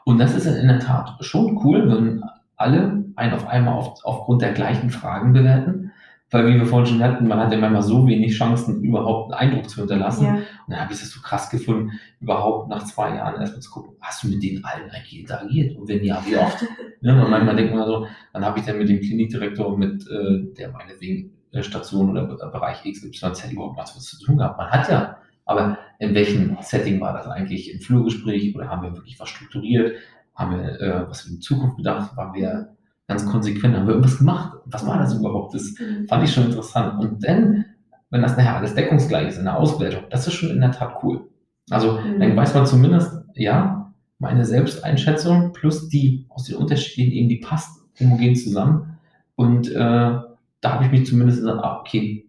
Und 0.05 0.19
das 0.19 0.35
ist 0.35 0.47
in 0.47 0.69
der 0.69 0.81
Tat 0.81 1.17
schon 1.21 1.61
cool, 1.65 1.89
wenn 1.89 2.23
alle 2.57 3.05
einen 3.17 3.35
auf 3.35 3.47
einmal 3.47 3.75
auf, 3.75 4.05
aufgrund 4.05 4.43
der 4.43 4.53
gleichen 4.53 4.91
Fragen 4.91 5.33
bewerten. 5.33 5.93
Weil, 6.31 6.47
wie 6.47 6.55
wir 6.55 6.65
vorhin 6.65 6.87
schon 6.87 7.03
hatten, 7.03 7.29
man 7.29 7.39
hat 7.39 7.53
ja 7.53 7.59
manchmal 7.59 7.83
so 7.83 8.07
wenig 8.07 8.35
Chancen, 8.35 8.83
überhaupt 8.83 9.35
einen 9.35 9.51
Eindruck 9.51 9.69
zu 9.69 9.81
hinterlassen. 9.81 10.25
Ja. 10.25 10.35
Und 10.37 10.45
dann 10.69 10.81
habe 10.81 10.93
ich 10.95 11.03
es 11.03 11.11
so 11.11 11.21
krass 11.21 11.51
gefunden, 11.51 11.91
überhaupt 12.21 12.71
nach 12.71 12.85
zwei 12.85 13.17
Jahren 13.17 13.39
erstmal 13.39 13.61
zu 13.61 13.71
gucken, 13.71 13.97
hast 14.01 14.23
du 14.23 14.29
mit 14.29 14.43
denen 14.43 14.65
allen 14.65 14.91
eigentlich 14.91 15.21
interagiert? 15.21 15.77
Und 15.77 15.89
wenn 15.89 16.03
ja, 16.03 16.23
wie 16.27 16.37
oft? 16.37 16.65
Ja, 17.05 17.21
und 17.21 17.31
manchmal 17.31 17.57
denkt 17.57 17.75
man 17.75 17.85
so, 17.85 18.07
dann 18.33 18.45
habe 18.45 18.61
ich 18.61 18.65
dann 18.65 18.79
mit 18.79 18.89
dem 18.89 19.01
Klinikdirektor, 19.01 19.77
mit 19.77 20.07
äh, 20.09 20.55
der 20.57 20.71
meinetwegen 20.71 21.33
Station 21.61 22.11
oder 22.11 22.25
Be- 22.25 22.37
Bereich 22.51 22.83
XYZ 22.85 23.53
überhaupt 23.53 23.79
was 23.79 23.95
zu 24.01 24.25
tun 24.25 24.39
gehabt. 24.39 24.57
Man 24.59 24.71
hat 24.71 24.89
ja, 24.89 25.17
aber 25.45 25.77
in 25.99 26.15
welchem 26.15 26.57
Setting 26.63 27.01
war 27.01 27.13
das 27.13 27.27
eigentlich? 27.27 27.73
Im 27.75 27.81
Flurgespräch 27.81 28.55
oder 28.57 28.69
haben 28.69 28.83
wir 28.83 28.95
wirklich 28.95 29.21
was 29.21 29.29
strukturiert? 29.29 29.97
Haben 30.35 30.57
wir 30.57 30.81
äh, 30.81 31.11
was 31.11 31.23
für 31.23 31.31
die 31.31 31.41
Zukunft 31.41 31.77
bedacht? 31.77 32.17
Waren 32.17 32.33
wir 32.33 32.75
ganz 33.07 33.27
konsequent? 33.27 33.77
Haben 33.77 33.87
wir 33.87 33.95
irgendwas 33.95 34.19
gemacht? 34.19 34.53
Was 34.65 34.87
war 34.87 34.99
das 34.99 35.15
überhaupt? 35.15 35.55
Das 35.55 35.75
Mhm. 35.79 36.07
fand 36.09 36.25
ich 36.25 36.33
schon 36.33 36.45
interessant. 36.47 36.99
Und 36.99 37.23
dann, 37.23 37.67
wenn 38.11 38.23
das 38.23 38.37
nachher 38.37 38.57
alles 38.57 38.75
deckungsgleich 38.75 39.29
ist 39.29 39.39
in 39.39 39.45
der 39.45 39.59
Auswertung, 39.59 40.05
das 40.11 40.27
ist 40.27 40.33
schon 40.35 40.51
in 40.51 40.61
der 40.61 40.73
Tat 40.73 41.03
cool. 41.03 41.29
Also 41.71 41.99
Mhm. 42.01 42.19
dann 42.21 42.37
weiß 42.37 42.55
man 42.55 42.67
zumindest, 42.67 43.13
ja, 43.35 43.93
meine 44.19 44.45
Selbsteinschätzung 44.45 45.53
plus 45.53 45.89
die 45.89 46.27
aus 46.29 46.45
den 46.45 46.57
unterschiedlichen 46.57 47.13
Ebenen, 47.13 47.29
die 47.29 47.41
passt 47.45 47.81
homogen 48.01 48.37
zusammen. 48.37 48.99
Und 49.35 49.71
äh, 49.73 50.19
da 50.63 50.75
habe 50.75 50.85
ich 50.87 50.91
mich 50.91 51.07
zumindest 51.07 51.41
gesagt, 51.41 51.63
ah, 51.63 51.81
okay, 51.81 52.27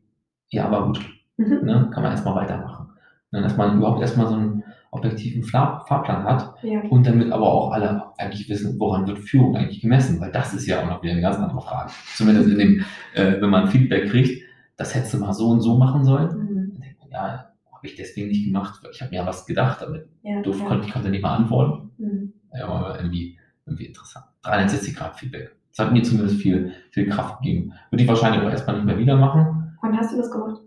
ja, 0.50 0.66
aber 0.66 0.86
gut, 0.88 1.00
Mhm. 1.38 1.62
ne, 1.64 1.90
kann 1.94 2.04
man 2.04 2.12
erstmal 2.12 2.36
weitermachen. 2.36 2.90
Ne, 3.32 3.42
dass 3.42 3.56
man 3.58 3.78
überhaupt 3.78 4.02
erstmal 4.02 4.28
so 4.28 4.36
einen 4.36 4.64
objektiven 4.92 5.42
Fahr 5.44 5.84
Fahrplan 5.88 6.24
hat 6.24 6.54
Ja. 6.62 6.82
und 6.82 7.08
damit 7.08 7.32
aber 7.32 7.52
auch 7.52 7.72
alle 7.72 8.04
eigentlich 8.20 8.48
wissen, 8.50 8.80
woran 8.80 9.08
wird 9.08 9.18
Führung 9.20 9.56
eigentlich 9.56 9.82
gemessen, 9.82 10.20
weil 10.22 10.32
das 10.32 10.54
ist 10.54 10.68
ja 10.68 10.82
auch 10.84 10.86
noch 10.88 11.02
wieder 11.02 11.14
eine 11.14 11.22
ganz 11.22 11.38
andere 11.38 11.62
Frage. 11.62 11.92
Zumindest 12.16 12.50
in 12.50 12.60
dem, 12.60 12.86
äh, 13.16 13.42
wenn 13.42 13.50
man 13.50 13.68
Feedback 13.70 14.10
kriegt, 14.12 14.44
das 14.78 14.94
hättest 14.94 15.16
du 15.16 15.18
mal 15.20 15.34
so 15.34 15.48
und 15.50 15.62
so 15.62 15.78
machen 15.80 16.04
sollen. 16.04 16.28
Mhm. 16.38 16.72
Dann 16.74 16.82
denkt 16.82 17.00
man, 17.00 17.10
ja, 17.10 17.50
habe 17.72 17.88
ich 17.88 17.96
deswegen 17.96 18.28
nicht 18.28 18.46
gemacht, 18.46 18.80
weil 18.84 18.92
ich 18.92 19.02
habe 19.02 19.10
mir 19.10 19.18
ja 19.18 19.26
was 19.26 19.48
gedacht, 19.48 19.82
damit 19.82 20.08
Ja. 20.22 20.42
doof 20.44 20.60
ja. 20.60 20.66
konnte 20.68 20.86
ich 20.88 20.94
konnte 20.94 21.10
nicht 21.10 21.24
mal 21.24 21.36
antworten. 21.38 21.90
Mhm. 21.98 22.34
Ja, 22.54 22.68
aber 22.68 23.00
irgendwie, 23.00 23.40
irgendwie 23.66 23.86
interessant. 23.88 24.26
360 24.44 24.96
Grad 24.96 25.16
Feedback. 25.18 25.56
Das 25.76 25.86
hat 25.88 25.94
mir 25.94 26.04
zumindest 26.04 26.40
viel, 26.42 26.72
viel 26.92 27.10
Kraft 27.10 27.42
gegeben. 27.42 27.74
Würde 27.90 28.04
ich 28.04 28.08
wahrscheinlich 28.10 28.42
auch 28.44 28.50
erstmal 28.50 28.76
nicht 28.78 28.86
mehr 28.86 28.98
wieder 28.98 29.16
machen. 29.18 29.76
Wann 29.82 29.98
hast 29.98 30.14
du 30.14 30.18
das 30.18 30.30
gemacht? 30.30 30.62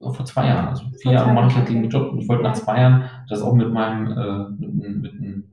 Vor 0.00 0.24
zwei 0.24 0.46
Jahren. 0.46 0.68
Also 0.68 0.84
vier 1.00 1.12
Jahre 1.12 1.32
mache 1.32 1.48
ich 1.48 1.56
halt 1.56 1.68
den. 1.68 1.88
Job 1.88 2.12
und 2.12 2.18
ich 2.18 2.28
wollte 2.28 2.42
nach 2.42 2.52
zwei 2.54 2.80
Jahren 2.80 3.04
das 3.28 3.42
auch 3.42 3.54
mit 3.54 3.72
meinem, 3.72 4.06
äh, 4.12 4.64
mit, 4.66 5.20
mit, 5.20 5.44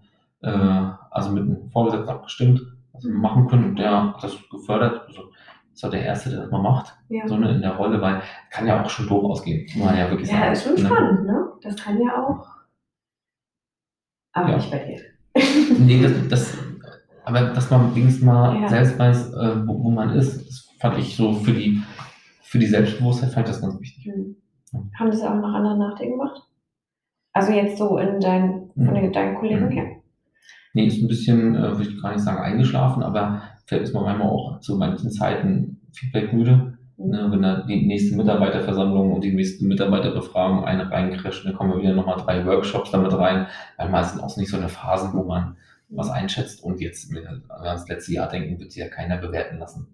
äh, 0.41 0.49
also 1.11 1.31
mit 1.31 1.43
einem 1.43 1.69
Vorgesetzten 1.71 2.09
abgestimmt, 2.09 2.61
also 2.93 3.09
machen 3.09 3.47
können. 3.47 3.65
Und 3.69 3.79
der 3.79 4.13
hat 4.13 4.23
das 4.23 4.37
gefördert. 4.49 5.05
Also, 5.07 5.23
das 5.71 5.83
war 5.83 5.89
der 5.91 6.05
Erste, 6.05 6.29
der 6.29 6.41
das 6.41 6.51
mal 6.51 6.61
macht. 6.61 6.95
Ja. 7.09 7.27
So 7.27 7.35
eine 7.35 7.51
in 7.51 7.61
der 7.61 7.75
Rolle, 7.75 8.01
weil 8.01 8.21
kann 8.49 8.67
ja 8.67 8.81
auch 8.83 8.89
schon 8.89 9.07
doof 9.07 9.23
ausgehen. 9.25 9.67
Man 9.77 9.97
ja 9.97 10.09
wirklich 10.09 10.29
Ja, 10.29 10.39
sagen. 10.39 10.51
ist 10.53 10.63
schon 10.63 10.73
ne? 10.73 10.79
spannend, 10.79 11.25
ne? 11.25 11.47
Das 11.61 11.75
kann 11.75 12.01
ja 12.01 12.23
auch. 12.25 12.47
Aber 14.33 14.49
Ja. 14.49 14.55
nicht 14.57 14.71
bei 14.71 14.79
dir. 14.79 14.99
Nee, 15.79 16.01
das, 16.01 16.13
das, 16.29 16.57
aber 17.27 17.41
dass 17.53 17.69
man 17.69 17.93
wenigstens 17.96 18.24
mal 18.25 18.62
Ja. 18.62 18.67
selbst 18.69 18.98
weiß, 18.98 19.34
äh, 19.34 19.67
wo, 19.67 19.84
wo 19.84 19.91
man 19.91 20.12
ist, 20.12 20.48
das 20.48 20.69
fand 20.79 20.98
ich 20.98 21.15
so 21.15 21.34
für 21.34 21.51
die, 21.51 21.81
für 22.41 22.57
die 22.60 22.65
Selbstbewusstheit 22.67 23.31
fand 23.31 23.48
ich 23.48 23.53
das 23.53 23.62
ganz 23.62 23.79
wichtig. 23.79 24.05
Mhm. 24.07 24.36
Haben 24.98 25.12
das 25.12 25.22
auch 25.22 25.36
noch 25.36 25.53
andere 25.53 25.77
nach 25.77 25.96
dir 25.98 26.10
gemacht? 26.10 26.41
Also 27.34 27.51
jetzt 27.51 27.77
so 27.77 27.98
in 27.98 28.19
dein, 28.19 28.69
von 28.75 28.93
den, 28.96 29.12
deinen 29.13 29.36
Kollegen 29.36 29.65
Mhm. 29.65 29.72
her. 29.72 29.86
Nee, 30.74 30.88
ist 30.88 31.01
ein 31.01 31.07
bisschen, 31.07 31.55
äh, 31.55 31.77
würde 31.77 31.89
ich 31.89 32.01
gar 32.01 32.12
nicht 32.13 32.24
sagen, 32.24 32.41
eingeschlafen, 32.43 33.03
aber 33.03 33.41
vielleicht 33.65 33.86
ist 33.86 33.93
man 33.93 34.03
manchmal 34.03 34.27
auch 34.29 34.60
zu 34.60 34.77
manchen 34.77 35.12
Zeiten 35.12 35.81
feedbackmüde. 35.93 36.77
Mhm. 36.98 37.10
Ne, 37.10 37.27
wenn 37.29 37.41
da 37.43 37.62
die 37.62 37.86
nächste 37.86 38.15
Mitarbeiterversammlung 38.15 39.13
und 39.13 39.24
die 39.24 39.34
nächste 39.34 39.65
Mitarbeiterbefragung 39.65 40.65
eine 40.65 40.89
reincrasht, 40.89 41.46
dann 41.46 41.53
kommen 41.53 41.74
wir 41.74 41.81
wieder 41.81 41.93
nochmal 41.93 42.17
drei 42.17 42.43
Workshops 42.46 42.89
damit 42.91 43.13
rein, 43.13 43.46
weil 43.77 43.89
meistens 43.89 44.22
auch 44.22 44.36
nicht 44.38 44.50
so 44.50 44.57
eine 44.57 44.67
Phasen, 44.69 45.13
wo 45.13 45.24
man 45.24 45.57
was 45.89 46.10
einschätzt 46.10 46.63
und 46.63 46.82
jetzt, 46.82 47.13
wenn 47.13 47.24
wir 47.24 47.41
ans 47.50 47.88
letzte 47.88 48.13
Jahr 48.13 48.29
denken, 48.29 48.60
wird 48.60 48.72
sich 48.72 48.82
ja 48.82 48.89
keiner 48.89 49.17
bewerten 49.17 49.58
lassen 49.58 49.88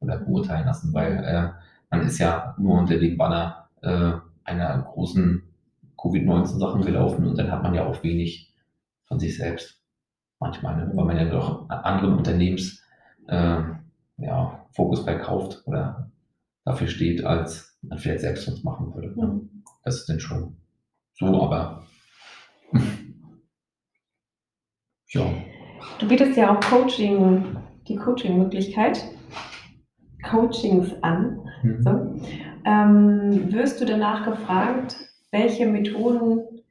oder 0.00 0.18
beurteilen 0.18 0.66
lassen, 0.66 0.92
weil 0.92 1.24
äh, 1.24 1.50
man 1.90 2.06
ist 2.06 2.18
ja 2.18 2.54
nur 2.58 2.78
unter 2.78 2.98
dem 2.98 3.16
Banner 3.16 3.68
äh, 3.82 4.12
einer 4.44 4.82
großen 4.82 5.42
Covid-19-Sachen 5.96 6.82
gelaufen 6.82 7.26
und 7.26 7.38
dann 7.38 7.50
hat 7.50 7.62
man 7.62 7.74
ja 7.74 7.84
auch 7.84 8.02
wenig 8.02 8.54
von 9.06 9.20
sich 9.20 9.36
selbst 9.36 9.80
manchmal, 10.38 10.76
ne? 10.76 10.90
weil 10.94 11.04
man 11.04 11.16
ja 11.16 11.26
doch 11.26 11.68
anderen 11.68 12.16
Unternehmens 12.16 12.82
äh, 13.28 13.62
ja, 14.16 14.66
Fokus 14.72 15.00
verkauft 15.00 15.62
oder 15.66 16.10
dafür 16.64 16.88
steht, 16.88 17.24
als 17.24 17.78
man 17.82 17.98
vielleicht 17.98 18.20
selbst 18.20 18.44
sonst 18.46 18.64
machen 18.64 18.94
würde. 18.94 19.08
Ne? 19.18 19.26
Mhm. 19.26 19.62
Das 19.84 19.96
ist 19.96 20.08
dann 20.08 20.20
schon 20.20 20.56
so, 21.14 21.42
aber 21.42 21.84
ja. 25.10 25.22
Du 25.98 26.08
bietest 26.08 26.36
ja 26.36 26.54
auch 26.54 26.60
Coaching, 26.60 27.56
die 27.88 27.96
Coaching-Möglichkeit, 27.96 29.04
Coachings 30.28 30.90
an. 31.02 31.40
Mhm. 31.62 31.82
So. 31.82 31.90
Ähm, 32.64 33.52
wirst 33.52 33.80
du 33.80 33.86
danach 33.86 34.24
gefragt, 34.24 34.96
welche 35.30 35.66
Methoden 35.66 36.62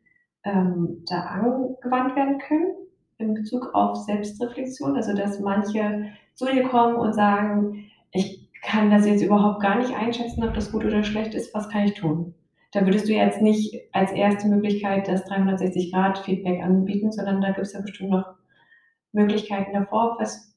ähm, 0.43 1.03
da 1.07 1.19
angewandt 1.21 2.15
werden 2.15 2.37
können 2.39 2.75
in 3.17 3.33
Bezug 3.33 3.73
auf 3.73 3.97
Selbstreflexion? 3.97 4.95
Also, 4.95 5.13
dass 5.13 5.39
manche 5.39 6.11
zu 6.35 6.45
dir 6.45 6.63
kommen 6.63 6.95
und 6.95 7.13
sagen, 7.13 7.85
ich 8.11 8.49
kann 8.61 8.91
das 8.91 9.05
jetzt 9.05 9.23
überhaupt 9.23 9.61
gar 9.61 9.77
nicht 9.77 9.95
einschätzen, 9.95 10.43
ob 10.43 10.53
das 10.53 10.71
gut 10.71 10.85
oder 10.85 11.03
schlecht 11.03 11.33
ist, 11.33 11.53
was 11.53 11.69
kann 11.69 11.85
ich 11.85 11.93
tun? 11.93 12.33
Da 12.71 12.85
würdest 12.85 13.07
du 13.07 13.13
jetzt 13.13 13.41
nicht 13.41 13.73
als 13.93 14.11
erste 14.11 14.47
Möglichkeit 14.47 15.07
das 15.07 15.25
360-Grad-Feedback 15.25 16.61
anbieten, 16.61 17.11
sondern 17.11 17.41
da 17.41 17.47
gibt 17.47 17.65
es 17.65 17.73
ja 17.73 17.81
bestimmt 17.81 18.11
noch 18.11 18.35
Möglichkeiten 19.11 19.73
davor. 19.73 20.17
Was, 20.19 20.55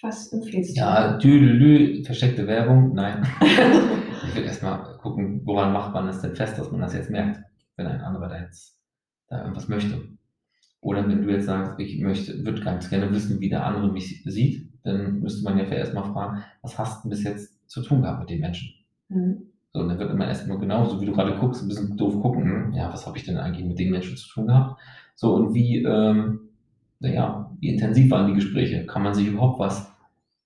was 0.00 0.32
empfiehlst 0.32 0.76
du? 0.76 0.80
Ja, 0.80 1.18
tüdelü, 1.18 2.02
versteckte 2.04 2.46
Werbung, 2.46 2.94
nein. 2.94 3.22
ich 3.40 4.34
will 4.34 4.44
erstmal 4.44 4.96
gucken, 4.98 5.42
woran 5.44 5.74
macht 5.74 5.92
man 5.92 6.08
es 6.08 6.22
denn 6.22 6.34
fest, 6.34 6.58
dass 6.58 6.70
man 6.70 6.80
das 6.80 6.94
jetzt 6.94 7.10
merkt, 7.10 7.40
wenn 7.76 7.86
ein 7.86 8.00
anderer 8.00 8.28
da 8.28 8.40
jetzt 8.40 8.80
da 9.28 9.40
irgendwas 9.42 9.68
möchte. 9.68 10.08
Oder 10.80 11.06
wenn 11.06 11.22
du 11.22 11.30
jetzt 11.30 11.46
sagst, 11.46 11.78
ich 11.80 12.00
möchte, 12.00 12.44
würde 12.44 12.62
ganz 12.62 12.88
gerne 12.88 13.10
wissen, 13.12 13.40
wie 13.40 13.50
der 13.50 13.66
andere 13.66 13.92
mich 13.92 14.22
sieht, 14.24 14.72
dann 14.84 15.20
müsste 15.20 15.44
man 15.44 15.58
ja 15.58 15.64
vielleicht 15.64 15.80
erstmal 15.80 16.12
fragen, 16.12 16.44
was 16.62 16.78
hast 16.78 17.04
du 17.04 17.10
bis 17.10 17.24
jetzt 17.24 17.68
zu 17.68 17.82
tun 17.82 18.00
gehabt 18.00 18.20
mit 18.20 18.30
dem 18.30 18.40
Menschen? 18.40 18.72
Mhm. 19.08 19.47
So, 19.72 19.80
und 19.80 19.88
dann 19.88 19.98
wird 19.98 20.14
man 20.16 20.28
erstmal 20.28 20.58
genauso, 20.58 21.00
wie 21.00 21.06
du 21.06 21.12
gerade 21.12 21.36
guckst, 21.36 21.62
ein 21.62 21.68
bisschen 21.68 21.96
doof 21.96 22.20
gucken, 22.20 22.42
hm, 22.44 22.72
ja, 22.72 22.92
was 22.92 23.06
habe 23.06 23.18
ich 23.18 23.24
denn 23.24 23.36
eigentlich 23.36 23.66
mit 23.66 23.78
dem 23.78 23.90
Menschen 23.90 24.16
zu 24.16 24.28
tun 24.28 24.46
gehabt? 24.46 24.80
So, 25.14 25.34
und 25.34 25.54
wie, 25.54 25.82
ähm, 25.82 26.40
naja, 27.00 27.50
wie 27.60 27.68
intensiv 27.68 28.10
waren 28.10 28.28
die 28.28 28.34
Gespräche? 28.34 28.86
Kann 28.86 29.02
man 29.02 29.14
sich 29.14 29.26
überhaupt 29.28 29.60
was 29.60 29.92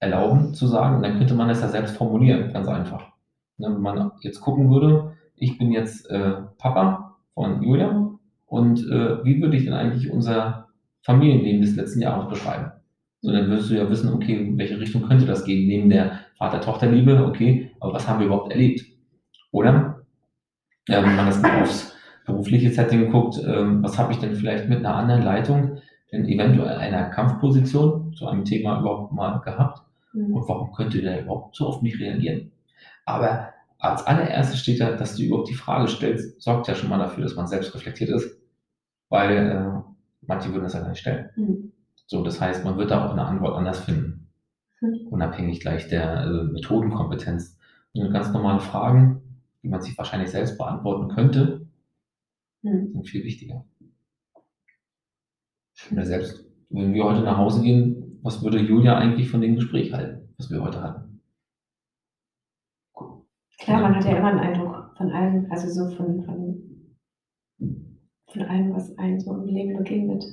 erlauben 0.01 0.55
zu 0.55 0.67
sagen? 0.67 0.97
Und 0.97 1.03
dann 1.03 1.19
könnte 1.19 1.35
man 1.35 1.49
das 1.49 1.61
ja 1.61 1.69
selbst 1.69 1.97
formulieren, 1.97 2.53
ganz 2.53 2.69
einfach. 2.69 3.13
Ne, 3.59 3.69
wenn 3.73 3.81
man 3.81 4.13
jetzt 4.23 4.41
gucken 4.41 4.71
würde, 4.71 5.13
ich 5.37 5.59
bin 5.59 5.73
jetzt 5.73 6.11
äh, 6.11 6.35
Papa 6.59 7.17
von 7.35 7.63
Julia 7.63 8.11
und 8.47 8.81
äh, 8.81 9.25
wie 9.25 9.41
würde 9.41 9.57
ich 9.57 9.65
denn 9.65 9.75
eigentlich 9.75 10.11
unser 10.11 10.69
Familienleben 11.03 11.61
des 11.63 11.77
letzten 11.77 12.01
Jahres 12.01 12.29
beschreiben? 12.29 12.73
So, 13.21 13.31
dann 13.31 13.49
würdest 13.49 13.71
du 13.71 13.75
ja 13.75 13.89
wissen, 13.89 14.13
okay, 14.13 14.35
in 14.35 14.59
welche 14.59 14.81
Richtung 14.81 15.03
könnte 15.03 15.27
das 15.27 15.45
gehen? 15.45 15.69
Neben 15.69 15.91
der 15.91 16.21
Vater-Tochter-Liebe, 16.39 17.25
okay, 17.25 17.71
aber 17.79 17.95
was 17.95 18.09
haben 18.09 18.19
wir 18.19 18.27
überhaupt 18.27 18.51
erlebt? 18.51 18.85
Oder 19.53 20.03
ja, 20.89 21.03
wenn 21.03 21.15
man 21.15 21.27
das 21.27 21.43
aufs 21.45 21.97
berufliche 22.27 22.71
Setting 22.71 23.11
guckt, 23.11 23.41
ähm, 23.45 23.83
was 23.83 23.99
habe 23.99 24.13
ich 24.13 24.19
denn 24.19 24.35
vielleicht 24.35 24.69
mit 24.69 24.79
einer 24.79 24.95
anderen 24.95 25.23
Leitung 25.23 25.79
in 26.09 26.27
eventuell 26.27 26.77
einer 26.77 27.11
Kampfposition 27.11 28.13
zu 28.15 28.27
einem 28.27 28.45
Thema 28.45 28.81
überhaupt 28.81 29.13
mal 29.13 29.39
gehabt? 29.39 29.83
Mhm. 30.13 30.35
Und 30.35 30.49
warum 30.49 30.73
könnte 30.73 31.01
der 31.01 31.23
überhaupt 31.23 31.57
so 31.57 31.67
auf 31.67 31.83
mich 31.83 31.99
reagieren? 32.01 32.51
Aber 33.05 33.49
als 33.79 34.07
allererstes 34.07 34.61
steht 34.61 34.81
da, 34.81 34.93
dass 34.93 35.17
du 35.17 35.25
überhaupt 35.25 35.49
die 35.49 35.55
Frage 35.55 35.89
stellst, 35.89 36.41
sorgt 36.41 36.69
ja 36.69 36.75
schon 36.75 36.89
mal 36.89 36.99
dafür, 36.99 37.25
dass 37.25 37.35
man 37.35 37.47
selbst 37.47 37.75
reflektiert 37.75 38.11
ist. 38.11 38.39
Weil 39.09 39.37
äh, 39.37 39.81
manche 40.27 40.51
würden 40.53 40.65
das 40.65 40.75
ja 40.75 40.81
gar 40.81 40.91
nicht 40.91 41.01
stellen. 41.01 41.31
Mhm. 41.37 41.73
So, 42.07 42.23
das 42.23 42.41
heißt, 42.41 42.65
man 42.65 42.77
wird 42.79 42.91
da 42.91 43.07
auch 43.07 43.13
eine 43.13 43.25
Antwort 43.25 43.57
anders 43.57 43.81
finden. 43.81 44.29
Mhm. 44.81 45.09
Unabhängig 45.11 45.61
gleich 45.61 45.89
der 45.89 46.25
äh, 46.25 46.45
Methodenkompetenz. 46.45 47.59
Und 47.95 48.13
ganz 48.13 48.33
normale 48.33 48.61
Fragen, 48.61 49.21
die 49.63 49.69
man 49.69 49.81
sich 49.81 49.97
wahrscheinlich 49.97 50.31
selbst 50.31 50.59
beantworten 50.59 51.09
könnte, 51.15 51.67
mhm. 52.63 52.93
sind 52.93 53.09
viel 53.09 53.25
wichtiger. 53.25 53.65
Oder 55.91 56.05
selbst, 56.05 56.45
wenn 56.71 56.95
wir 56.95 57.05
heute 57.05 57.23
nach 57.23 57.39
Hause 57.39 57.63
gehen, 57.63 58.19
was 58.23 58.43
würde 58.43 58.61
Julia 58.61 58.97
eigentlich 58.97 59.29
von 59.29 59.41
dem 59.41 59.57
Gespräch 59.57 59.93
halten, 59.93 60.29
was 60.39 60.51
wir 60.51 60.63
heute 60.63 60.83
hatten? 60.83 61.21
Klar, 63.59 63.83
man 63.83 63.95
hat 63.95 64.05
ja 64.05 64.17
immer 64.17 64.29
einen 64.29 64.41
Eindruck 64.41 64.95
von 64.97 65.11
allem, 65.11 65.47
also 65.51 65.69
so 65.69 65.95
von, 65.97 66.25
von, 66.25 66.97
von 68.27 68.43
allem, 68.43 68.75
was 68.75 68.97
einem 68.99 69.21
so 69.21 69.35
im 69.35 69.47
Leben 69.47 69.77
begegnet. 69.79 70.25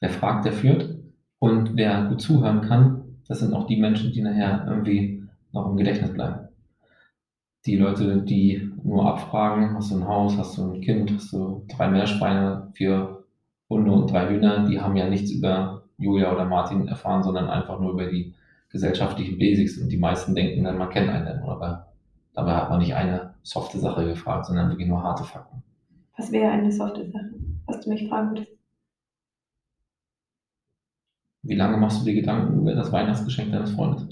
Wer 0.00 0.10
fragt, 0.10 0.44
der 0.44 0.52
führt. 0.52 1.02
Und 1.38 1.76
wer 1.76 2.08
gut 2.08 2.20
zuhören 2.20 2.62
kann, 2.62 3.18
das 3.28 3.40
sind 3.40 3.54
auch 3.54 3.66
die 3.66 3.80
Menschen, 3.80 4.12
die 4.12 4.22
nachher 4.22 4.66
irgendwie 4.66 5.26
noch 5.52 5.70
im 5.70 5.76
Gedächtnis 5.76 6.12
bleiben. 6.12 6.43
Die 7.66 7.76
Leute, 7.76 8.22
die 8.22 8.70
nur 8.82 9.06
abfragen, 9.06 9.74
hast 9.74 9.90
du 9.90 9.96
ein 9.96 10.06
Haus, 10.06 10.36
hast 10.36 10.58
du 10.58 10.72
ein 10.72 10.80
Kind, 10.82 11.12
hast 11.12 11.32
du 11.32 11.64
drei 11.68 11.88
Meerschweine, 11.88 12.68
vier 12.74 13.24
Hunde 13.70 13.90
und 13.90 14.10
drei 14.10 14.28
Hühner, 14.28 14.68
die 14.68 14.80
haben 14.80 14.96
ja 14.96 15.08
nichts 15.08 15.30
über 15.30 15.82
Julia 15.96 16.32
oder 16.32 16.44
Martin 16.44 16.86
erfahren, 16.88 17.22
sondern 17.22 17.48
einfach 17.48 17.80
nur 17.80 17.92
über 17.92 18.06
die 18.06 18.34
gesellschaftlichen 18.68 19.38
Basics. 19.38 19.78
Und 19.78 19.88
die 19.88 19.96
meisten 19.96 20.34
denken 20.34 20.64
dann, 20.64 20.76
man 20.76 20.90
kennt 20.90 21.08
einen. 21.08 21.42
Aber 21.44 21.88
dabei 22.34 22.54
hat 22.54 22.68
man 22.68 22.80
nicht 22.80 22.94
eine 22.94 23.34
softe 23.42 23.78
Sache 23.78 24.04
gefragt, 24.04 24.46
sondern 24.46 24.68
wirklich 24.68 24.88
nur 24.88 25.02
harte 25.02 25.24
Fakten. 25.24 25.62
Was 26.16 26.30
wäre 26.32 26.50
eine 26.50 26.70
softe 26.70 27.08
Sache, 27.10 27.30
was 27.66 27.80
du 27.80 27.90
mich 27.90 28.08
fragen 28.08 28.30
würdest? 28.30 28.52
Wie 31.46 31.56
lange 31.56 31.76
machst 31.76 32.00
du 32.00 32.06
dir 32.06 32.14
Gedanken 32.14 32.60
über 32.60 32.74
das 32.74 32.90
Weihnachtsgeschenk 32.90 33.52
deines 33.52 33.72
Freundes? 33.72 34.06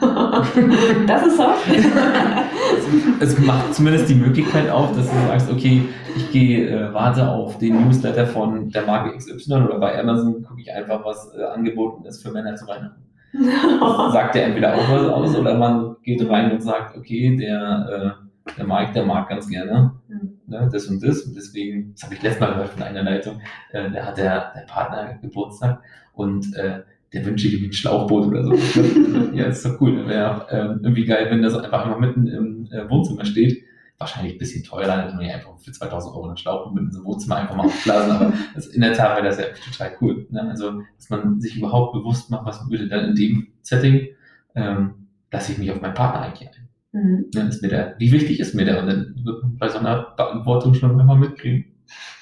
das 1.06 1.26
ist 1.26 1.36
so. 1.36 1.42
es 3.20 3.38
macht 3.40 3.74
zumindest 3.74 4.08
die 4.08 4.14
Möglichkeit 4.14 4.70
auf, 4.70 4.94
dass 4.94 5.10
du 5.10 5.16
sagst, 5.26 5.50
okay, 5.50 5.82
ich 6.16 6.30
gehe, 6.30 6.68
äh, 6.68 6.94
warte 6.94 7.28
auf 7.28 7.58
den 7.58 7.84
Newsletter 7.84 8.26
von 8.26 8.70
der 8.70 8.86
Marke 8.86 9.16
XY 9.16 9.54
oder 9.54 9.80
bei 9.80 9.98
Amazon 9.98 10.44
gucke 10.44 10.60
ich 10.60 10.72
einfach, 10.72 11.04
was 11.04 11.34
äh, 11.36 11.42
angeboten 11.42 12.04
ist 12.04 12.22
für 12.22 12.30
Männer 12.30 12.54
zu 12.54 12.68
Weihnachten. 12.68 13.02
sagt 14.12 14.36
der 14.36 14.46
entweder 14.46 14.74
auch 14.74 14.88
was 14.88 15.06
aus 15.06 15.36
oder 15.36 15.58
man 15.58 15.96
geht 16.02 16.28
rein 16.30 16.52
und 16.52 16.62
sagt, 16.62 16.96
okay, 16.96 17.36
der, 17.36 18.16
äh, 18.48 18.54
der 18.56 18.66
Mike, 18.66 18.92
der 18.92 19.04
mag 19.04 19.28
ganz 19.28 19.48
gerne 19.48 19.92
mhm. 20.08 20.38
ne, 20.46 20.68
das 20.72 20.86
und 20.86 21.02
das 21.02 21.22
und 21.22 21.36
deswegen, 21.36 21.92
das 21.92 22.04
habe 22.04 22.14
ich 22.14 22.22
letztes 22.22 22.40
Mal 22.40 22.52
gehört 22.54 22.70
von 22.70 22.82
einer 22.84 23.02
Leitung, 23.02 23.40
äh, 23.72 23.90
da 23.90 24.06
hat 24.06 24.16
der, 24.16 24.52
der 24.54 24.62
Partner 24.66 25.18
Geburtstag 25.20 25.82
und 26.18 26.54
äh, 26.56 26.82
der 27.12 27.24
wünscht 27.24 27.44
sich 27.44 27.54
irgendwie 27.54 27.70
ein 27.70 27.72
Schlauchboot 27.72 28.26
oder 28.26 28.44
so. 28.44 28.54
ja, 29.32 29.46
ist 29.46 29.64
doch 29.64 29.80
cool. 29.80 30.06
Wäre 30.06 30.46
äh, 30.50 30.82
irgendwie 30.82 31.06
geil, 31.06 31.28
wenn 31.30 31.42
das 31.42 31.56
einfach 31.56 31.86
immer 31.86 31.98
mitten 31.98 32.26
im 32.26 32.68
äh, 32.70 32.88
Wohnzimmer 32.90 33.24
steht. 33.24 33.64
Wahrscheinlich 33.98 34.34
ein 34.34 34.38
bisschen 34.38 34.62
teurer, 34.62 34.96
dann 34.96 35.08
kann 35.08 35.16
man 35.16 35.26
ja 35.26 35.34
einfach 35.34 35.58
für 35.58 35.72
2000 35.72 36.14
Euro 36.14 36.28
ein 36.28 36.36
Schlauchboot 36.36 36.74
mit 36.74 36.84
ins 36.84 37.02
Wohnzimmer 37.02 37.36
einfach 37.36 37.56
mal 37.56 37.64
aufblasen, 37.66 38.12
aber 38.12 38.32
das, 38.54 38.68
in 38.68 38.80
der 38.80 38.92
Tat 38.92 39.16
wäre 39.16 39.26
das 39.26 39.38
ja 39.38 39.46
total 39.70 39.96
cool. 40.00 40.26
Ne? 40.30 40.42
Also, 40.42 40.82
dass 40.96 41.10
man 41.10 41.40
sich 41.40 41.56
überhaupt 41.56 41.94
bewusst 41.94 42.30
macht, 42.30 42.46
was 42.46 42.68
würde 42.70 42.88
dann 42.88 43.06
in 43.06 43.14
dem 43.16 43.48
Setting, 43.62 44.08
ähm, 44.54 45.08
lasse 45.32 45.52
ich 45.52 45.58
mich 45.58 45.70
auf 45.72 45.80
meinen 45.80 45.94
Partner 45.94 46.22
eigentlich 46.22 46.48
ein. 46.48 46.68
Mhm. 46.92 47.26
Ja, 47.34 47.42
ist 47.48 47.62
mir 47.62 47.68
der, 47.68 47.94
wie 47.98 48.12
wichtig 48.12 48.38
ist 48.38 48.54
mir 48.54 48.64
der? 48.64 48.80
Und 48.80 48.86
dann 48.86 49.14
wird 49.24 49.42
man 49.42 49.56
bei 49.56 49.68
so 49.68 49.78
einer 49.78 50.14
Beantwortung 50.16 50.74
schon 50.74 50.94
mal 50.94 51.16
mitkriegen. 51.16 51.64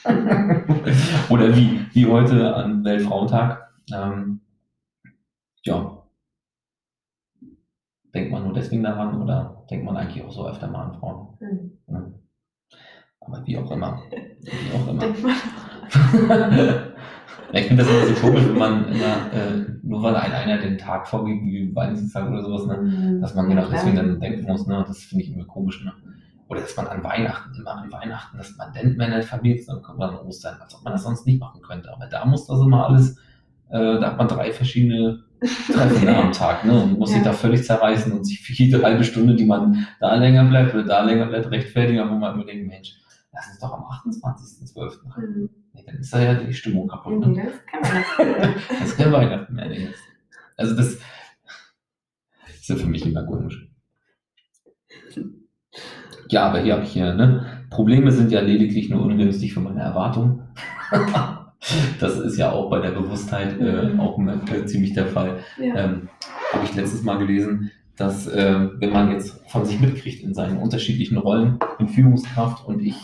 Oder 1.29 1.57
wie, 1.57 1.81
wie 1.93 2.07
heute 2.07 2.55
an 2.55 2.85
Weltfrauentag 2.85 3.66
ähm, 3.93 4.41
ja. 5.65 6.03
Denkt 8.15 8.33
man 8.33 8.45
nur 8.45 8.55
deswegen 8.55 8.83
daran 8.83 9.21
oder 9.21 9.65
denkt 9.71 9.85
man 9.85 9.97
eigentlich 9.97 10.25
auch 10.25 10.33
so 10.33 10.49
öfter 10.49 10.69
mal 10.69 10.87
an 10.87 10.99
Frauen? 10.99 11.37
Mhm. 11.41 11.79
Ja. 11.89 12.03
Aber 13.21 13.47
wie 13.47 13.59
auch 13.59 13.71
immer. 13.71 14.01
Wie 14.41 14.73
auch 14.75 14.89
immer. 14.89 15.03
ich 17.53 17.67
finde 17.67 17.83
das 17.83 17.93
immer 17.93 18.07
so 18.07 18.15
komisch, 18.21 18.47
wenn 18.47 18.59
man 18.59 18.89
immer, 18.89 19.33
äh, 19.33 19.65
nur 19.83 20.03
weil 20.03 20.17
ein 20.17 20.33
einer 20.33 20.59
den 20.59 20.79
Tag 20.79 21.07
vorgibt, 21.09 21.45
wie 21.45 21.75
Valentinstag 21.75 22.29
oder 22.29 22.43
sowas, 22.43 22.67
ne, 22.67 22.77
mhm. 22.79 23.21
dass 23.21 23.35
man 23.35 23.49
genau 23.49 23.69
deswegen 23.69 23.97
dann 23.97 24.21
denken 24.21 24.47
muss, 24.47 24.67
ne, 24.67 24.85
das 24.87 24.99
finde 24.99 25.25
ich 25.25 25.33
immer 25.33 25.45
komisch. 25.45 25.85
Ne? 25.85 25.93
Oder 26.49 26.61
dass 26.61 26.77
man 26.77 26.87
an 26.87 27.03
Weihnachten, 27.03 27.55
immer 27.59 27.77
an 27.77 27.91
Weihnachten, 27.91 28.39
dass 28.39 28.57
man 28.57 28.73
denkt, 28.73 28.99
wenn 28.99 29.13
er 29.13 29.23
verliert, 29.23 29.69
dann 29.69 29.83
kommt 29.83 29.99
man 29.99 30.11
an 30.11 30.27
Ostern, 30.27 30.61
als 30.61 30.75
ob 30.75 30.85
man 30.85 30.93
das 30.93 31.03
sonst 31.03 31.27
nicht 31.27 31.41
machen 31.41 31.61
könnte. 31.61 31.93
Aber 31.93 32.07
da 32.07 32.25
muss 32.25 32.47
das 32.47 32.61
immer 32.61 32.87
alles 32.87 33.19
äh, 33.71 34.01
da 34.01 34.09
hat 34.09 34.19
man 34.19 34.29
drei 34.29 34.53
verschiedene 34.53 35.25
Treffen 35.41 36.09
am 36.09 36.33
Tag 36.33 36.65
ne, 36.65 36.83
und 36.83 36.99
muss 36.99 37.11
ja. 37.11 37.17
sich 37.17 37.25
da 37.25 37.33
völlig 37.33 37.65
zerreißen 37.65 38.13
und 38.13 38.25
sich 38.25 38.41
für 38.41 38.53
jede 38.53 38.83
halbe 38.83 39.05
Stunde, 39.05 39.35
die 39.35 39.45
man 39.45 39.87
da 40.01 40.15
länger 40.15 40.45
bleibt 40.45 40.75
oder 40.75 40.85
da 40.85 41.03
länger 41.03 41.27
bleibt, 41.27 41.51
rechtfertigen, 41.51 42.09
wo 42.09 42.15
man 42.15 42.35
immer 42.35 42.45
denkt, 42.45 42.67
Mensch, 42.67 42.95
lass 43.33 43.49
uns 43.49 43.61
doch 43.61 43.73
am 43.73 43.85
28.12. 43.85 45.21
Mhm. 45.21 45.51
Nee, 45.75 45.85
dann 45.87 45.97
ist 45.97 46.13
da 46.13 46.23
ja 46.23 46.35
die 46.35 46.55
Stimmung 46.55 46.89
kaputt. 46.89 47.27
Ne? 47.27 47.43
Das 47.45 47.67
kann 47.67 47.81
man 47.83 48.55
Das 48.69 48.89
ist 48.89 48.97
kein 48.97 49.13
Weihnachten 49.13 49.55
mehr. 49.55 49.69
Nee. 49.69 49.89
Also 50.57 50.75
das 50.75 50.99
ist 52.55 52.69
ja 52.69 52.77
für 52.77 52.87
mich 52.87 53.05
immer 53.05 53.25
komisch. 53.25 53.69
Ja, 56.29 56.49
aber 56.49 56.61
hier 56.61 56.75
habe 56.75 56.83
ich 56.83 56.93
hier, 56.93 57.15
ne? 57.15 57.67
Probleme 57.71 58.11
sind 58.11 58.33
ja 58.33 58.41
lediglich 58.41 58.89
nur 58.89 59.03
ungünstig 59.03 59.55
für 59.55 59.61
meine 59.61 59.81
Erwartungen. 59.81 60.49
Das 62.01 62.19
ist 62.19 62.37
ja 62.37 62.53
auch 62.53 62.71
bei 62.71 62.81
der 62.81 62.91
Bewusstheit 62.91 63.59
äh, 63.61 63.89
mhm. 63.89 64.01
auch 64.01 64.19
äh, 64.19 64.67
ziemlich 64.67 64.95
der 64.95 65.07
Fall. 65.07 65.39
Ja. 65.59 65.77
Ähm, 65.77 66.09
Habe 66.53 66.65
ich 66.65 66.75
letztes 66.75 67.03
Mal 67.03 67.19
gelesen, 67.19 67.71
dass 67.97 68.27
äh, 68.27 68.69
wenn 68.79 68.93
man 68.93 69.11
jetzt 69.11 69.41
von 69.51 69.65
sich 69.65 69.81
mitkriegt 69.81 70.23
in 70.23 70.35
seinen 70.35 70.59
unterschiedlichen 70.59 71.17
Rollen, 71.17 71.59
in 71.79 71.89
Führungskraft 71.89 72.67
und 72.67 72.81
ich 72.81 72.97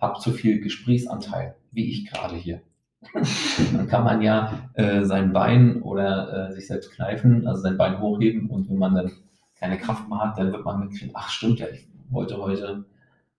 habe 0.00 0.18
zu 0.20 0.32
viel 0.32 0.60
Gesprächsanteil, 0.60 1.56
wie 1.72 1.90
ich 1.90 2.10
gerade 2.10 2.36
hier, 2.36 2.60
dann 3.72 3.88
kann 3.88 4.04
man 4.04 4.22
ja 4.22 4.70
äh, 4.74 5.04
sein 5.04 5.32
Bein 5.32 5.82
oder 5.82 6.50
äh, 6.50 6.52
sich 6.52 6.66
selbst 6.66 6.92
kneifen, 6.92 7.46
also 7.46 7.62
sein 7.62 7.78
Bein 7.78 8.00
hochheben 8.00 8.50
und 8.50 8.68
wenn 8.68 8.78
man 8.78 8.94
dann 8.94 9.12
keine 9.58 9.78
Kraft 9.78 10.08
mehr 10.08 10.20
hat, 10.20 10.38
dann 10.38 10.52
wird 10.52 10.64
man 10.64 10.80
mitkriegen, 10.80 11.12
ach 11.14 11.30
stimmt 11.30 11.60
ja, 11.60 11.66
ich 11.72 11.88
wollte 12.10 12.36
heute 12.36 12.84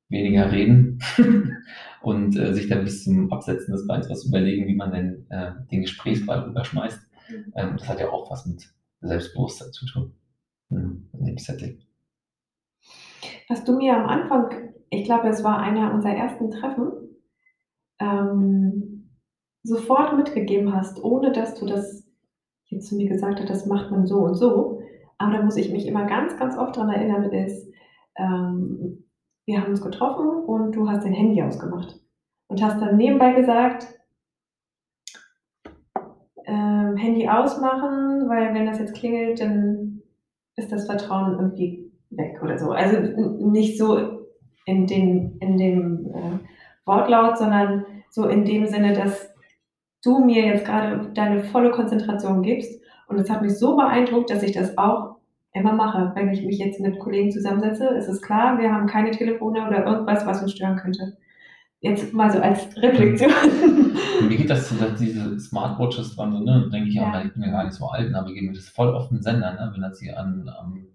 weniger 0.10 0.52
reden 0.52 1.00
und 2.02 2.36
äh, 2.36 2.54
sich 2.54 2.68
dann 2.68 2.84
bis 2.84 3.04
zum 3.04 3.32
Absetzen 3.32 3.72
des 3.72 3.88
Beins 3.88 4.10
was 4.10 4.26
überlegen, 4.26 4.68
wie 4.68 4.76
man 4.76 4.92
denn 4.92 5.26
äh, 5.30 5.52
den 5.72 5.82
Gesprächsball 5.82 6.50
überschmeißt. 6.50 7.00
Mhm. 7.30 7.54
Ähm, 7.56 7.76
das 7.78 7.88
hat 7.88 8.00
ja 8.00 8.10
auch 8.10 8.30
was 8.32 8.46
mit 8.46 8.68
Selbstbewusstsein 9.02 9.72
zu 9.72 9.86
tun 9.86 10.14
mhm, 10.70 11.10
in 11.14 11.26
dem 11.26 11.38
Setting. 11.38 11.80
Was 13.48 13.64
du 13.64 13.78
mir 13.78 13.96
am 13.96 14.08
Anfang, 14.08 14.74
ich 14.90 15.06
glaube, 15.06 15.28
es 15.28 15.44
war 15.44 15.60
einer 15.60 15.94
unserer 15.94 16.16
ersten 16.16 16.52
Treffen, 16.52 16.92
ähm, 18.00 19.10
sofort 19.64 20.16
mitgegeben 20.18 20.74
hast, 20.74 21.04
ohne 21.04 21.32
dass 21.32 21.56
du 21.56 21.66
das 21.66 22.08
jetzt 22.66 22.88
zu 22.88 22.96
mir 22.96 23.10
gesagt 23.10 23.40
hast, 23.40 23.50
das 23.50 23.66
macht 23.66 23.92
man 23.92 24.06
so 24.06 24.20
und 24.20 24.36
so. 24.36 24.82
Aber 25.18 25.34
da 25.34 25.42
muss 25.44 25.58
ich 25.58 25.72
mich 25.72 25.86
immer 25.86 26.06
ganz, 26.06 26.38
ganz 26.38 26.58
oft 26.58 26.78
daran 26.78 26.94
erinnern, 26.94 27.32
ist, 27.32 27.68
ähm, 28.18 29.04
wir 29.50 29.64
haben 29.64 29.72
uns 29.72 29.82
getroffen 29.82 30.28
und 30.46 30.76
du 30.76 30.88
hast 30.88 31.04
dein 31.04 31.14
Handy 31.14 31.42
ausgemacht 31.42 32.00
und 32.50 32.62
hast 32.62 32.80
dann 32.80 32.98
nebenbei 32.98 33.34
gesagt, 33.34 33.88
äh, 36.46 36.52
Handy 36.52 37.28
ausmachen, 37.28 38.30
weil 38.30 38.54
wenn 38.54 38.68
das 38.68 38.78
jetzt 38.78 38.94
klingelt, 38.94 39.42
dann 39.42 40.04
ist 40.56 40.72
das 40.72 40.86
Vertrauen 40.86 41.34
irgendwie 41.40 41.92
weg 42.12 42.40
oder 42.44 42.60
so. 42.60 42.74
Also 42.74 43.00
nicht 43.00 43.80
so 43.80 44.28
in, 44.66 44.86
den, 44.86 45.40
in 45.40 45.58
dem 45.58 46.06
äh, 46.14 46.40
Wortlaut, 46.86 47.40
sondern 47.40 47.86
so 48.12 48.28
in 48.28 48.46
dem 48.46 48.68
Sinne, 48.68 48.94
dass 48.94 49.34
du 50.04 50.20
mir 50.20 50.46
jetzt 50.46 50.66
gerade 50.66 51.10
deine 51.16 51.44
volle 51.46 51.72
Konzentration 51.72 52.44
gibst. 52.44 52.80
Und 53.08 53.18
es 53.18 53.32
hat 53.32 53.42
mich 53.42 53.58
so 53.58 53.76
beeindruckt, 53.76 54.30
dass 54.30 54.44
ich 54.44 54.52
das 54.52 54.78
auch 54.78 55.16
immer 55.60 55.74
mache. 55.74 56.12
Wenn 56.16 56.30
ich 56.30 56.44
mich 56.44 56.58
jetzt 56.58 56.80
mit 56.80 57.00
Kollegen 57.00 57.32
zusammensetze, 57.32 57.88
ist 57.90 58.08
es 58.08 58.22
klar, 58.22 58.58
wir 58.58 58.72
haben 58.72 58.88
keine 58.88 59.12
Telefone 59.12 59.68
oder 59.68 59.86
irgendwas, 59.86 60.26
was 60.26 60.42
uns 60.42 60.54
stören 60.54 60.78
könnte. 60.78 61.18
Jetzt 61.82 62.14
mal 62.14 62.30
so 62.32 62.40
als 62.40 62.76
Reflexion. 62.78 63.32
Mir 64.28 64.38
geht 64.38 64.50
das 64.50 64.78
dass 64.78 65.00
diese 65.00 65.40
Smartwatches 65.40 66.16
dran 66.16 66.34
sind, 66.34 66.46
ne? 66.46 66.70
denke 66.72 66.90
ich, 66.90 66.96
ja. 66.96 67.14
ja, 67.14 67.24
ich 67.24 67.34
bin 67.34 67.44
ja 67.44 67.52
gar 67.52 67.64
nicht 67.64 67.74
so 67.74 67.88
alt, 67.88 68.14
aber 68.14 68.34
gehen 68.34 68.48
mir 68.48 68.54
das 68.54 68.68
voll 68.68 68.94
auf 68.94 69.08
den 69.08 69.22
Sender, 69.22 69.54
ne? 69.54 69.70
wenn 69.74 69.82
das 69.82 70.00
hier 70.00 70.20
an, 70.20 70.50
am, 70.60 70.88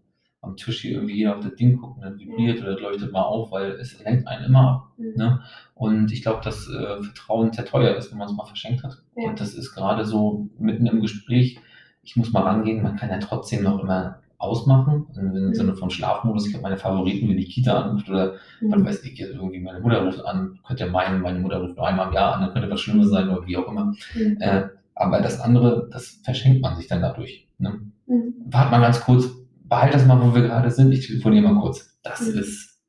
am 0.42 0.56
Tisch 0.56 0.82
hier 0.82 0.92
irgendwie 0.92 1.16
jeder 1.16 1.36
auf 1.36 1.42
das 1.42 1.54
Ding 1.54 1.78
guckt 1.78 1.96
und 1.96 2.04
dann 2.04 2.18
vibriert 2.18 2.58
ja. 2.58 2.66
oder 2.66 2.78
leuchtet 2.78 3.12
mal 3.12 3.22
auf, 3.22 3.50
weil 3.50 3.72
es 3.72 3.98
lenkt 4.04 4.28
einen 4.28 4.44
immer 4.44 4.70
ab. 4.70 4.92
Mhm. 4.98 5.14
Ne? 5.16 5.40
Und 5.74 6.12
ich 6.12 6.22
glaube, 6.22 6.42
dass 6.44 6.68
äh, 6.68 7.02
Vertrauen 7.02 7.50
sehr 7.52 7.64
teuer 7.64 7.96
ist, 7.96 8.10
wenn 8.10 8.18
man 8.18 8.28
es 8.28 8.34
mal 8.34 8.44
verschenkt 8.44 8.84
hat. 8.84 9.02
Ja. 9.16 9.30
Und 9.30 9.40
das 9.40 9.54
ist 9.54 9.74
gerade 9.74 10.04
so 10.04 10.50
mitten 10.58 10.86
im 10.86 11.00
Gespräch, 11.00 11.58
ich 12.02 12.16
muss 12.16 12.32
mal 12.32 12.42
rangehen, 12.42 12.82
man 12.82 12.96
kann 12.96 13.08
ja 13.08 13.18
trotzdem 13.18 13.62
noch 13.62 13.82
immer 13.82 14.20
ausmachen, 14.38 15.06
im 15.16 15.48
mhm. 15.48 15.54
Sinne 15.54 15.74
von 15.74 15.90
Schlafmodus. 15.90 16.46
Ich 16.46 16.54
habe 16.54 16.62
meine 16.62 16.76
Favoriten, 16.76 17.28
wie 17.28 17.36
die 17.36 17.44
Kita 17.44 17.82
anruft 17.82 18.08
oder 18.08 18.34
mhm. 18.60 18.72
was 18.72 18.84
weiß 18.84 19.04
ich, 19.04 19.20
irgendwie 19.20 19.60
meine 19.60 19.80
Mutter 19.80 20.04
ruft 20.04 20.24
an, 20.24 20.58
könnte 20.66 20.84
ja 20.84 20.90
meinen, 20.90 21.22
meine 21.22 21.38
Mutter 21.38 21.58
ruft 21.60 21.76
nur 21.76 21.86
einmal 21.86 22.08
im 22.08 22.14
Jahr 22.14 22.34
an, 22.34 22.42
dann 22.42 22.52
könnte 22.52 22.70
was 22.70 22.80
Schlimmes 22.80 23.10
sein 23.10 23.28
oder 23.28 23.46
wie 23.46 23.56
auch 23.56 23.68
immer. 23.68 23.92
Mhm. 24.14 24.36
Äh, 24.40 24.64
aber 24.94 25.20
das 25.20 25.40
andere, 25.40 25.88
das 25.90 26.20
verschenkt 26.22 26.62
man 26.62 26.76
sich 26.76 26.86
dann 26.86 27.02
dadurch. 27.02 27.48
Ne? 27.58 27.80
Mhm. 28.06 28.34
Wart 28.46 28.70
mal 28.70 28.80
ganz 28.80 29.00
kurz, 29.00 29.28
behalt 29.64 29.94
das 29.94 30.06
mal, 30.06 30.20
wo 30.20 30.34
wir 30.34 30.42
gerade 30.42 30.70
sind, 30.70 30.92
ich 30.92 31.06
telefoniere 31.06 31.44
mal 31.44 31.60
kurz. 31.60 31.98
Das 32.02 32.20
mhm. 32.20 32.38
ist, 32.38 32.80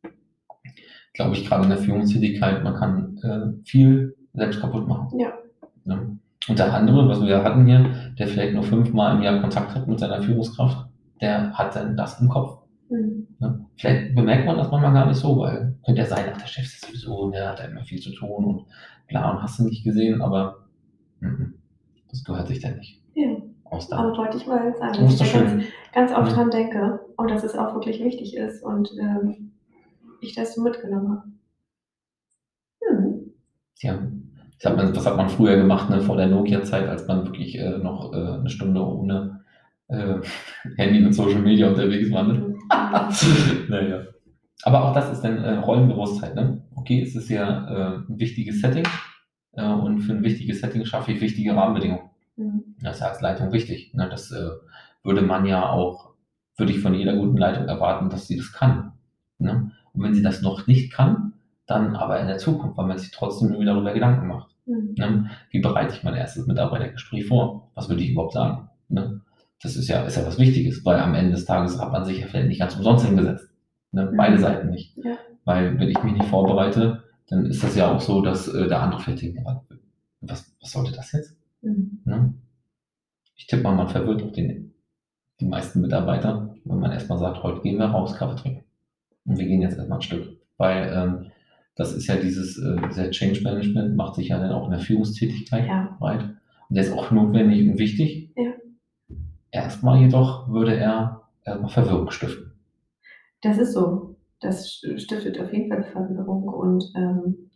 glaube 1.14 1.36
ich, 1.36 1.48
gerade 1.48 1.64
in 1.64 1.70
der 1.70 1.80
Führungstätigkeit, 1.80 2.64
man 2.64 2.76
kann 2.76 3.18
äh, 3.24 3.68
viel 3.68 4.16
selbst 4.34 4.60
kaputt 4.60 4.88
machen. 4.88 5.18
Ja. 5.20 5.34
Ne? 5.86 6.20
Und 6.48 6.60
der 6.60 6.74
andere, 6.74 7.08
was 7.08 7.22
wir 7.22 7.44
hatten 7.44 7.66
hier, 7.66 8.14
der 8.20 8.28
vielleicht 8.28 8.54
nur 8.54 8.64
fünfmal 8.64 9.16
im 9.16 9.24
Jahr 9.24 9.42
Kontakt 9.42 9.74
hat 9.74 9.88
mit 9.88 10.00
seiner 10.00 10.22
Führungskraft, 10.22 10.88
der 11.22 11.54
hat 11.54 11.76
dann 11.76 11.96
das 11.98 12.20
im 12.20 12.30
Kopf. 12.30 12.62
Mhm. 12.90 13.28
Ne? 13.40 13.66
Vielleicht 13.78 14.16
bemerkt 14.16 14.46
man 14.46 14.58
das 14.58 14.70
manchmal 14.70 14.94
gar 14.94 15.08
nicht 15.08 15.18
so, 15.18 15.40
weil 15.40 15.78
könnte 15.86 16.02
ja 16.02 16.08
sein, 16.08 16.26
ach, 16.32 16.38
der 16.38 16.48
Chef 16.48 16.66
ist 16.66 16.86
sowieso, 16.86 17.30
der 17.32 17.50
hat 17.50 17.60
ja 17.60 17.66
immer 17.66 17.84
viel 17.84 18.00
zu 18.00 18.12
tun 18.14 18.46
und 18.46 18.66
klar, 19.08 19.36
und 19.36 19.42
hast 19.42 19.60
du 19.60 19.64
nicht 19.64 19.84
gesehen, 19.84 20.22
aber 20.22 20.68
m 21.22 21.56
das 22.10 22.24
gehört 22.24 22.48
sich 22.48 22.62
dann 22.62 22.78
nicht. 22.78 23.02
Ja. 23.14 23.36
Aus 23.66 23.92
aber 23.92 24.16
wollte 24.16 24.38
ich 24.38 24.48
mal 24.48 24.74
sagen, 24.78 25.04
dass 25.04 25.22
ich 25.22 25.32
da 25.32 25.40
ganz, 25.40 25.64
ganz 25.94 26.12
oft 26.12 26.30
ja. 26.30 26.36
dran 26.36 26.52
denke 26.52 27.00
und 27.18 27.30
dass 27.30 27.44
es 27.44 27.58
auch 27.58 27.74
wirklich 27.74 28.02
wichtig 28.02 28.38
ist 28.38 28.64
und 28.64 28.92
ähm, 29.00 29.52
ich 30.22 30.36
das 30.36 30.56
so 30.56 30.62
mitgenommen 30.62 31.10
habe. 31.10 31.24
Hm. 32.84 33.34
Ja. 33.80 34.00
Das 34.62 34.72
hat, 34.72 34.78
man, 34.78 34.96
was 34.96 35.06
hat 35.06 35.18
man 35.18 35.30
früher 35.30 35.58
gemacht, 35.58 35.90
ne, 35.90 36.00
vor 36.00 36.16
der 36.16 36.28
Nokia-Zeit, 36.28 36.88
als 36.88 37.08
man 37.08 37.26
wirklich 37.26 37.58
äh, 37.58 37.78
noch 37.78 38.14
äh, 38.14 38.16
eine 38.16 38.50
Stunde 38.50 38.82
ohne 38.82 39.44
äh, 39.88 40.16
Handy 40.78 41.06
und 41.06 41.14
Social 41.14 41.42
Media 41.42 41.70
unterwegs 41.70 42.12
waren. 42.12 42.56
Naja. 43.70 44.06
Aber 44.64 44.86
auch 44.86 44.94
das 44.94 45.12
ist 45.12 45.22
dann 45.22 45.38
äh, 45.44 45.56
Rollenbewusstheit. 45.58 46.36
Ne? 46.36 46.64
Okay, 46.76 47.02
es 47.02 47.16
ist 47.16 47.30
ja 47.30 47.68
äh, 47.68 47.96
ein 48.10 48.20
wichtiges 48.20 48.62
Setting 48.62 48.88
äh, 49.54 49.68
und 49.68 50.02
für 50.02 50.14
ein 50.14 50.24
wichtiges 50.24 50.62
Setting 50.62 50.86
schaffe 50.86 51.12
ich 51.12 51.22
wichtige 51.22 51.56
Rahmenbedingungen. 51.56 52.10
Mhm. 52.36 52.76
Das 52.82 52.96
ist 52.96 53.02
ja 53.02 53.08
als 53.10 53.22
Leitung 53.22 53.52
wichtig. 53.52 53.94
Ne? 53.94 54.08
Das 54.10 54.32
äh, 54.32 54.50
würde 55.04 55.22
man 55.22 55.46
ja 55.46 55.70
auch, 55.70 56.14
würde 56.58 56.72
ich 56.72 56.80
von 56.80 56.94
jeder 56.94 57.16
guten 57.16 57.38
Leitung 57.38 57.68
erwarten, 57.68 58.10
dass 58.10 58.28
sie 58.28 58.38
das 58.38 58.52
kann. 58.52 58.94
Ne? 59.38 59.72
Und 59.94 60.04
wenn 60.04 60.14
sie 60.14 60.24
das 60.24 60.42
noch 60.42 60.68
nicht 60.68 60.92
kann, 60.92 61.34
dann 61.68 61.96
aber 61.96 62.20
in 62.20 62.28
der 62.28 62.38
Zukunft, 62.38 62.78
weil 62.78 62.88
man 62.88 62.98
sich 62.98 63.12
trotzdem 63.12 63.50
irgendwie 63.50 63.66
darüber 63.66 63.94
Gedanken 63.94 64.28
macht. 64.28 64.56
Mhm. 64.66 64.96
Ne? 64.98 65.30
Wie 65.52 65.60
bereite 65.60 65.96
ich 65.96 66.04
mein 66.04 66.16
erstes 66.16 66.48
Mitarbeitergespräch 66.48 67.28
vor? 67.28 67.72
Was 67.76 67.90
würde 67.90 68.04
ich 68.04 68.12
überhaupt 68.12 68.34
sagen? 68.34 68.70
Ne? 68.90 69.22
Das 69.62 69.76
ist 69.76 69.88
ja, 69.88 70.04
ist 70.04 70.18
ja 70.18 70.26
was 70.26 70.38
Wichtiges, 70.38 70.84
weil 70.86 71.00
am 71.00 71.16
Ende 71.16 71.32
des 71.32 71.46
Tages 71.46 71.80
hat 71.80 71.92
man 71.92 72.06
sich 72.06 72.20
ja 72.20 72.28
vielleicht 72.28 72.50
nicht 72.50 72.60
ganz 72.60 72.76
umsonst 72.76 73.06
hingesetzt. 73.06 73.50
Ne? 73.92 74.12
Mhm. 74.12 74.18
Beide 74.18 74.38
Seiten 74.38 74.70
nicht. 74.70 74.98
Ja. 74.98 75.18
Weil 75.46 75.80
wenn 75.80 75.90
ich 75.90 76.04
mich 76.04 76.14
nicht 76.14 76.26
vorbereite, 76.26 77.04
dann 77.28 77.46
ist 77.46 77.64
das 77.64 77.76
ja 77.76 77.92
auch 77.92 78.02
so, 78.02 78.22
dass 78.22 78.48
äh, 78.48 78.68
der 78.68 78.82
andere 78.82 79.02
vielleicht 79.02 79.24
denkt, 79.24 79.40
was, 80.22 80.56
was 80.62 80.72
sollte 80.72 80.92
das 80.92 81.12
jetzt? 81.12 81.38
Mhm. 81.62 82.02
Ne? 82.06 82.34
Ich 83.36 83.48
tippe 83.48 83.64
mal, 83.64 83.76
man 83.76 83.88
verwirrt 83.88 84.24
auch 84.24 84.32
den, 84.32 84.74
die 85.40 85.46
meisten 85.46 85.82
Mitarbeiter, 85.82 86.56
wenn 86.64 86.80
man 86.80 86.92
erstmal 86.92 87.18
sagt, 87.18 87.44
heute 87.44 87.62
gehen 87.62 87.78
wir 87.78 87.86
raus, 87.86 88.16
Kaffee 88.16 88.36
trinken. 88.36 88.64
Und 89.26 89.38
wir 89.38 89.46
gehen 89.46 89.62
jetzt 89.62 89.78
erstmal 89.78 90.00
ein 90.00 90.04
Stück. 90.04 90.38
Weil 90.58 90.92
ähm, 90.94 91.32
das 91.76 91.94
ist 91.94 92.08
ja 92.08 92.16
dieses, 92.16 92.58
äh, 92.58 92.76
dieser 92.90 93.12
Change 93.12 93.42
Management, 93.42 93.96
macht 93.96 94.16
sich 94.16 94.30
ja 94.30 94.40
dann 94.40 94.52
auch 94.52 94.66
in 94.66 94.72
der 94.72 94.80
Führungstätigkeit 94.80 95.68
ja. 95.68 95.96
breit. 96.00 96.24
Und 96.70 96.76
der 96.76 96.84
ist 96.84 96.94
auch 96.94 97.12
notwendig 97.12 97.68
und 97.68 97.78
wichtig. 97.78 98.32
Ja. 98.36 98.54
Erstmal 99.56 100.02
jedoch 100.02 100.50
würde 100.50 100.76
er 100.76 101.22
erstmal 101.46 101.70
Verwirrung 101.70 102.12
stiften. 102.12 102.52
Das 103.42 103.58
ist 103.58 103.72
so. 103.72 104.18
Das 104.42 104.82
stiftet 104.98 105.40
auf 105.40 105.54
jeden 105.54 105.70
Fall 105.70 105.86
Verwirrung 105.94 106.44
und 106.50 106.84
ähm, 106.98 107.50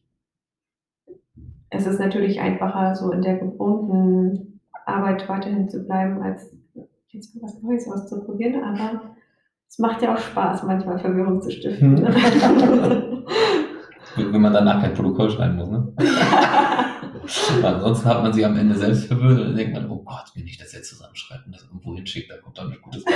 es 1.70 1.86
ist 1.86 2.00
natürlich 2.00 2.40
einfacher, 2.40 2.96
so 2.96 3.12
in 3.12 3.22
der 3.22 3.38
gewohnten 3.38 4.62
Arbeit 4.86 5.28
weiterhin 5.28 5.68
zu 5.68 5.84
bleiben, 5.84 6.22
als 6.24 6.56
jetzt 7.10 7.36
mal 7.36 7.44
was 7.44 7.62
Neues 7.62 7.86
auszuprobieren, 7.92 8.64
aber 8.64 9.02
es 9.68 9.78
macht 9.78 10.02
ja 10.02 10.16
auch 10.16 10.20
Spaß, 10.20 10.64
manchmal 10.64 11.00
Verwirrung 11.00 11.42
zu 11.42 11.52
stiften. 11.52 11.98
Hm. 11.98 13.26
Wenn 14.32 14.42
man 14.42 14.54
danach 14.54 14.82
kein 14.82 14.94
Protokoll 14.94 15.30
schreiben 15.30 15.58
muss, 15.58 15.70
ne? 15.70 15.94
Ansonsten 17.64 18.06
hat 18.06 18.24
man 18.24 18.34
sie 18.34 18.46
am 18.46 18.58
Ende 18.58 18.76
selbst 18.76 19.06
verwirrt 19.06 19.40
und 19.40 19.48
dann 19.48 19.56
denkt 19.56 19.74
man, 19.74 19.90
oh 19.90 20.04
Gott, 20.04 20.32
wenn 20.36 20.46
ich 20.48 20.58
das 20.58 20.74
jetzt 20.74 20.90
zusammenschreibe 20.90 21.44
und 21.46 21.56
das 21.56 21.64
irgendwo 21.64 21.96
hinschicke, 21.96 22.34
da 22.34 22.38
kommt 22.42 22.58
dann 22.58 22.72
ein 22.72 22.82
gutes 22.82 23.04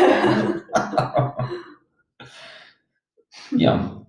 Ja, 3.52 4.06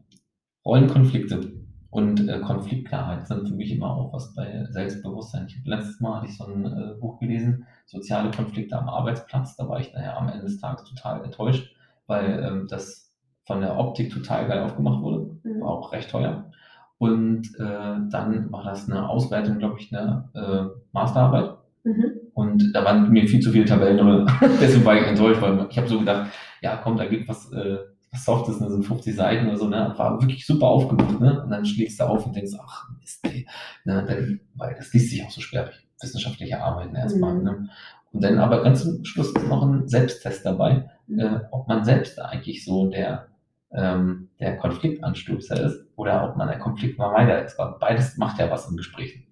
Rollenkonflikte 0.64 1.52
und 1.90 2.28
äh, 2.28 2.40
Konfliktklarheit 2.40 3.26
sind 3.26 3.48
für 3.48 3.54
mich 3.54 3.70
immer 3.70 3.94
auch 3.94 4.12
was 4.12 4.34
bei 4.34 4.66
Selbstbewusstsein. 4.70 5.46
Ich 5.46 5.64
letztes 5.64 6.00
Mal 6.00 6.16
hatte 6.16 6.26
ich 6.26 6.36
so 6.36 6.44
ein 6.44 6.64
äh, 6.64 6.94
Buch 7.00 7.20
gelesen, 7.20 7.66
Soziale 7.86 8.30
Konflikte 8.30 8.76
am 8.78 8.88
Arbeitsplatz. 8.88 9.56
Da 9.56 9.68
war 9.68 9.78
ich 9.78 9.92
nachher 9.92 10.16
am 10.16 10.28
Ende 10.28 10.44
des 10.44 10.60
Tages 10.60 10.88
total 10.88 11.22
enttäuscht, 11.22 11.74
weil 12.06 12.42
ähm, 12.42 12.66
das 12.68 13.14
von 13.46 13.60
der 13.60 13.78
Optik 13.78 14.12
total 14.12 14.48
geil 14.48 14.62
aufgemacht 14.62 15.02
wurde. 15.02 15.38
Mhm. 15.42 15.60
War 15.60 15.70
auch 15.70 15.92
recht 15.92 16.10
teuer. 16.10 16.50
Und 16.98 17.48
äh, 17.58 17.98
dann 18.10 18.50
war 18.50 18.64
das 18.64 18.88
eine 18.88 19.08
Auswertung, 19.08 19.58
glaube 19.58 19.78
ich, 19.78 19.94
eine 19.94 20.28
äh, 20.34 20.78
Masterarbeit. 20.92 21.56
Mhm. 21.84 22.04
Und 22.34 22.72
da 22.72 22.84
waren 22.84 23.10
mir 23.10 23.28
viel 23.28 23.40
zu 23.40 23.52
viele 23.52 23.64
Tabellen 23.64 23.98
drin. 23.98 24.26
Deswegen 24.60 24.84
war 24.84 24.96
ich 24.96 25.06
enttäuscht, 25.06 25.40
weil 25.40 25.66
ich 25.70 25.78
habe 25.78 25.88
so 25.88 25.98
gedacht, 26.00 26.30
ja 26.62 26.76
komm, 26.76 26.96
da 26.96 27.06
gibt 27.06 27.28
was, 27.28 27.52
äh, 27.52 27.78
was 28.10 28.24
Softes, 28.24 28.60
ne, 28.60 28.70
sind 28.70 28.84
50 28.84 29.14
Seiten 29.14 29.46
oder 29.46 29.56
so, 29.56 29.68
ne? 29.68 29.92
War 29.96 30.20
wirklich 30.20 30.46
super 30.46 30.66
aufgemacht, 30.66 31.20
ne? 31.20 31.42
Und 31.42 31.50
dann 31.50 31.64
schlägst 31.64 32.00
du 32.00 32.04
auf 32.04 32.26
und 32.26 32.34
denkst, 32.34 32.52
ach 32.60 32.88
Mist, 33.00 33.26
ey. 33.26 33.46
Ne? 33.84 34.04
Dann, 34.06 34.40
weil 34.54 34.74
das 34.74 34.92
liest 34.92 35.10
sich 35.10 35.24
auch 35.24 35.30
so 35.30 35.40
sperrig. 35.40 35.74
Wissenschaftliche 36.00 36.60
Arbeiten 36.60 36.94
erstmal. 36.94 37.34
Mhm. 37.34 37.44
Ne? 37.44 37.68
Und 38.12 38.22
dann 38.22 38.38
aber 38.38 38.62
ganz 38.62 38.82
zum 38.82 39.04
Schluss 39.04 39.32
ist 39.32 39.48
noch 39.48 39.62
ein 39.62 39.88
Selbsttest 39.88 40.46
dabei, 40.46 40.88
mhm. 41.06 41.18
äh, 41.18 41.40
ob 41.50 41.68
man 41.68 41.84
selbst 41.84 42.20
eigentlich 42.20 42.64
so 42.64 42.88
der 42.88 43.28
ähm, 43.74 44.30
der 44.40 44.56
Konfliktanstoßer 44.56 45.64
ist 45.64 45.86
oder 45.96 46.28
ob 46.28 46.36
man 46.36 46.48
ein 46.48 46.60
Konfliktvermeider 46.60 47.44
ist. 47.44 47.58
Weil 47.58 47.74
beides 47.80 48.16
macht 48.16 48.38
ja 48.38 48.50
was 48.50 48.70
in 48.70 48.76
Gesprächen. 48.76 49.26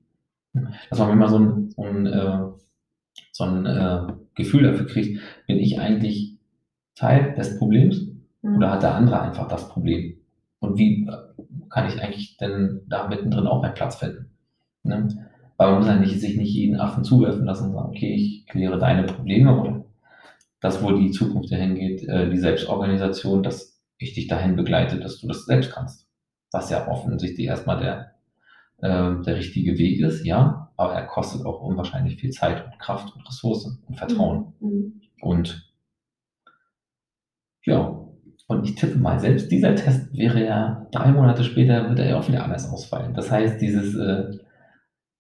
Dass 0.91 0.99
man 0.99 1.11
immer 1.11 1.29
so 1.29 1.39
ein, 1.39 1.71
so 1.71 1.83
ein, 1.83 2.07
äh, 2.07 2.39
so 3.31 3.45
ein 3.45 3.67
äh, 3.67 4.13
Gefühl 4.35 4.65
dafür 4.65 4.87
kriegt, 4.87 5.21
bin 5.47 5.59
ich 5.59 5.81
eigentlich 5.81 6.39
Teil 6.95 7.35
des 7.35 7.59
Problems 7.59 8.07
mhm. 8.43 8.57
oder 8.57 8.71
hat 8.71 8.83
der 8.83 8.95
andere 8.95 9.21
einfach 9.21 9.49
das 9.49 9.69
Problem? 9.69 10.19
Und 10.59 10.79
wie 10.79 11.07
äh, 11.07 11.43
kann 11.71 11.89
ich 11.89 12.01
eigentlich 12.03 12.37
denn 12.37 12.83
da 12.87 13.09
mittendrin 13.09 13.47
auch 13.47 13.63
meinen 13.63 13.75
Platz 13.75 13.97
finden? 13.97 14.31
Ne? 14.83 15.09
Weil 15.57 15.71
man 15.71 15.79
muss 15.79 15.87
ja 15.87 15.97
nicht, 15.97 16.21
sich 16.21 16.37
nicht 16.37 16.53
jeden 16.53 16.79
Affen 16.81 17.05
zuwerfen 17.05 17.45
lassen 17.45 17.69
und 17.69 17.73
sagen, 17.73 17.89
okay, 17.89 18.15
ich 18.15 18.47
kläre 18.47 18.79
deine 18.79 19.05
Probleme 19.05 19.59
oder 19.59 19.85
das, 20.61 20.83
wo 20.83 20.93
die 20.93 21.11
Zukunft 21.11 21.51
dahin 21.51 21.75
geht, 21.75 22.07
äh, 22.09 22.29
die 22.31 22.39
Selbstorganisation, 22.39 23.43
das 23.43 23.72
ich 24.03 24.15
dich 24.15 24.29
dahin 24.29 24.57
begleite, 24.57 24.99
dass 24.99 25.19
du 25.19 25.29
das 25.29 25.45
selbst 25.45 25.73
kannst. 25.73 26.09
Was 26.51 26.71
ja 26.71 26.89
offensichtlich 26.89 27.47
erstmal 27.47 27.81
der, 27.81 28.15
äh, 28.79 29.23
der 29.23 29.37
richtige 29.37 29.79
Weg 29.79 30.01
ist, 30.01 30.25
ja, 30.25 30.73
aber 30.77 30.95
er 30.95 31.07
kostet 31.07 31.47
auch 31.47 31.63
unwahrscheinlich 31.63 32.21
viel 32.21 32.31
Zeit 32.31 32.65
und 32.65 32.79
Kraft 32.79 33.15
und 33.15 33.27
Ressourcen 33.27 33.83
und 33.87 33.97
Vertrauen. 33.97 34.53
Mhm. 34.61 35.01
Und 35.21 35.73
ja, 37.65 38.03
und 38.49 38.65
ich 38.65 38.75
tippe 38.75 38.99
mal, 38.99 39.19
selbst 39.19 39.51
dieser 39.51 39.75
Test 39.75 40.13
wäre 40.17 40.45
ja 40.45 40.87
drei 40.91 41.13
Monate 41.13 41.45
später, 41.45 41.89
wird 41.89 41.99
er 41.99 42.11
ja 42.11 42.19
auch 42.19 42.29
wieder 42.29 42.45
anders 42.45 42.69
ausfallen. 42.71 43.15
Das 43.15 43.31
heißt, 43.31 43.61
dieses, 43.61 43.95
äh, 43.95 44.39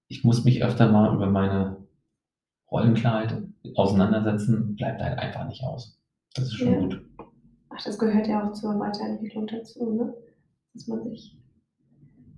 ich 0.09 0.25
muss 0.25 0.45
mich 0.45 0.63
öfter 0.63 0.91
mal 0.91 1.15
über 1.15 1.27
meine 1.27 1.79
Rollenkleid 2.71 3.43
auseinandersetzen, 3.75 4.77
bleibt 4.77 5.01
halt 5.01 5.19
einfach 5.19 5.47
nicht 5.47 5.63
aus. 5.63 5.99
Das 6.35 6.47
ist 6.47 6.55
schon 6.55 6.73
ja. 6.73 6.79
gut. 6.81 7.03
Ach, 7.75 7.83
das 7.85 7.99
gehört 7.99 8.27
ja 8.27 8.47
auch 8.47 8.53
zur 8.53 8.79
Weiterentwicklung 8.79 9.47
dazu, 9.47 9.93
ne? 9.93 10.15
dass 10.75 10.87
man 10.89 11.03
sich 11.05 11.37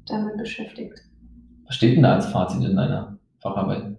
damit 0.07 0.37
beschäftigt. 0.37 1.01
Was 1.67 1.77
steht 1.77 1.97
denn 1.97 2.03
da 2.03 2.15
als 2.15 2.27
Fazit 2.27 2.63
in 2.65 2.77
deiner 2.77 3.19
Facharbeit? 3.41 3.97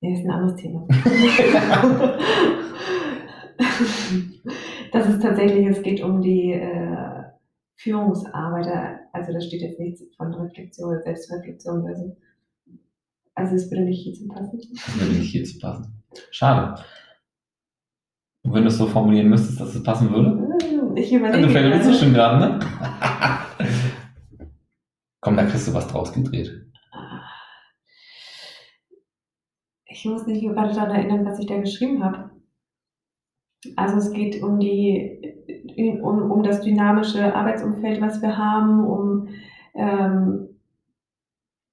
Nee, 0.00 0.14
ist 0.14 0.24
ein 0.24 0.30
anderes 0.30 0.56
Thema. 0.56 0.86
das 4.92 5.08
ist 5.08 5.22
tatsächlich, 5.22 5.66
es 5.66 5.82
geht 5.82 6.02
um 6.02 6.22
die 6.22 6.52
äh, 6.52 7.22
Führungsarbeit. 7.76 8.98
Also 9.12 9.32
da 9.32 9.40
steht 9.40 9.62
jetzt 9.62 9.78
nichts 9.78 10.02
von 10.16 10.32
Reflexion 10.34 10.90
oder 10.90 11.02
Selbstreflexion 11.02 11.82
oder 11.82 11.96
so. 11.96 12.16
Also 13.34 13.54
es 13.56 13.70
würde 13.70 13.84
nicht 13.84 14.02
hierzu 14.02 14.28
passen. 14.28 14.60
Das 14.72 15.00
würde 15.00 15.14
nicht 15.18 15.32
hierzu 15.32 15.58
passen. 15.58 16.02
Schade. 16.30 16.82
Und 18.42 18.54
wenn 18.54 18.62
du 18.62 18.68
es 18.68 18.78
so 18.78 18.86
formulieren 18.86 19.28
müsstest, 19.28 19.60
dass 19.60 19.74
es 19.74 19.82
passen 19.82 20.10
würde? 20.10 20.30
Hm, 20.30 20.96
Ich 20.96 21.12
überlege. 21.12 21.46
Du 21.46 21.52
du 21.86 21.90
gerade. 21.90 21.94
schon 21.94 22.12
gerade, 22.14 22.38
ne? 22.58 22.58
Komm, 25.20 25.36
da 25.36 25.44
kriegst 25.44 25.68
du 25.68 25.74
was 25.74 25.86
draus 25.88 26.12
gedreht. 26.12 26.50
Ich 29.86 30.04
muss 30.06 30.26
mich 30.26 30.40
gerade 30.40 30.72
daran 30.74 30.94
erinnern, 30.94 31.26
was 31.26 31.38
ich 31.38 31.46
da 31.46 31.58
geschrieben 31.58 32.02
habe. 32.02 32.30
Also 33.76 33.96
es 33.98 34.12
geht 34.12 34.42
um 34.42 34.58
die, 34.58 35.20
um, 36.02 36.30
um 36.30 36.42
das 36.42 36.62
dynamische 36.62 37.34
Arbeitsumfeld, 37.34 38.00
was 38.00 38.22
wir 38.22 38.38
haben, 38.38 38.86
um 38.86 39.28
ähm, 39.74 40.59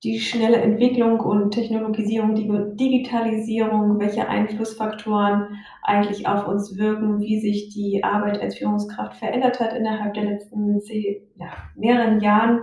die 0.03 0.19
schnelle 0.19 0.57
Entwicklung 0.57 1.19
und 1.19 1.51
Technologisierung, 1.51 2.35
die 2.35 2.47
Digitalisierung, 2.75 3.99
welche 3.99 4.27
Einflussfaktoren 4.27 5.57
eigentlich 5.81 6.27
auf 6.27 6.47
uns 6.47 6.77
wirken, 6.77 7.19
wie 7.19 7.39
sich 7.39 7.69
die 7.69 8.03
Arbeit 8.03 8.39
als 8.39 8.57
Führungskraft 8.57 9.17
verändert 9.17 9.59
hat 9.59 9.73
innerhalb 9.73 10.13
der 10.13 10.25
letzten 10.25 10.79
zehn, 10.81 11.27
ja, 11.35 11.47
mehreren 11.75 12.21
Jahren 12.21 12.61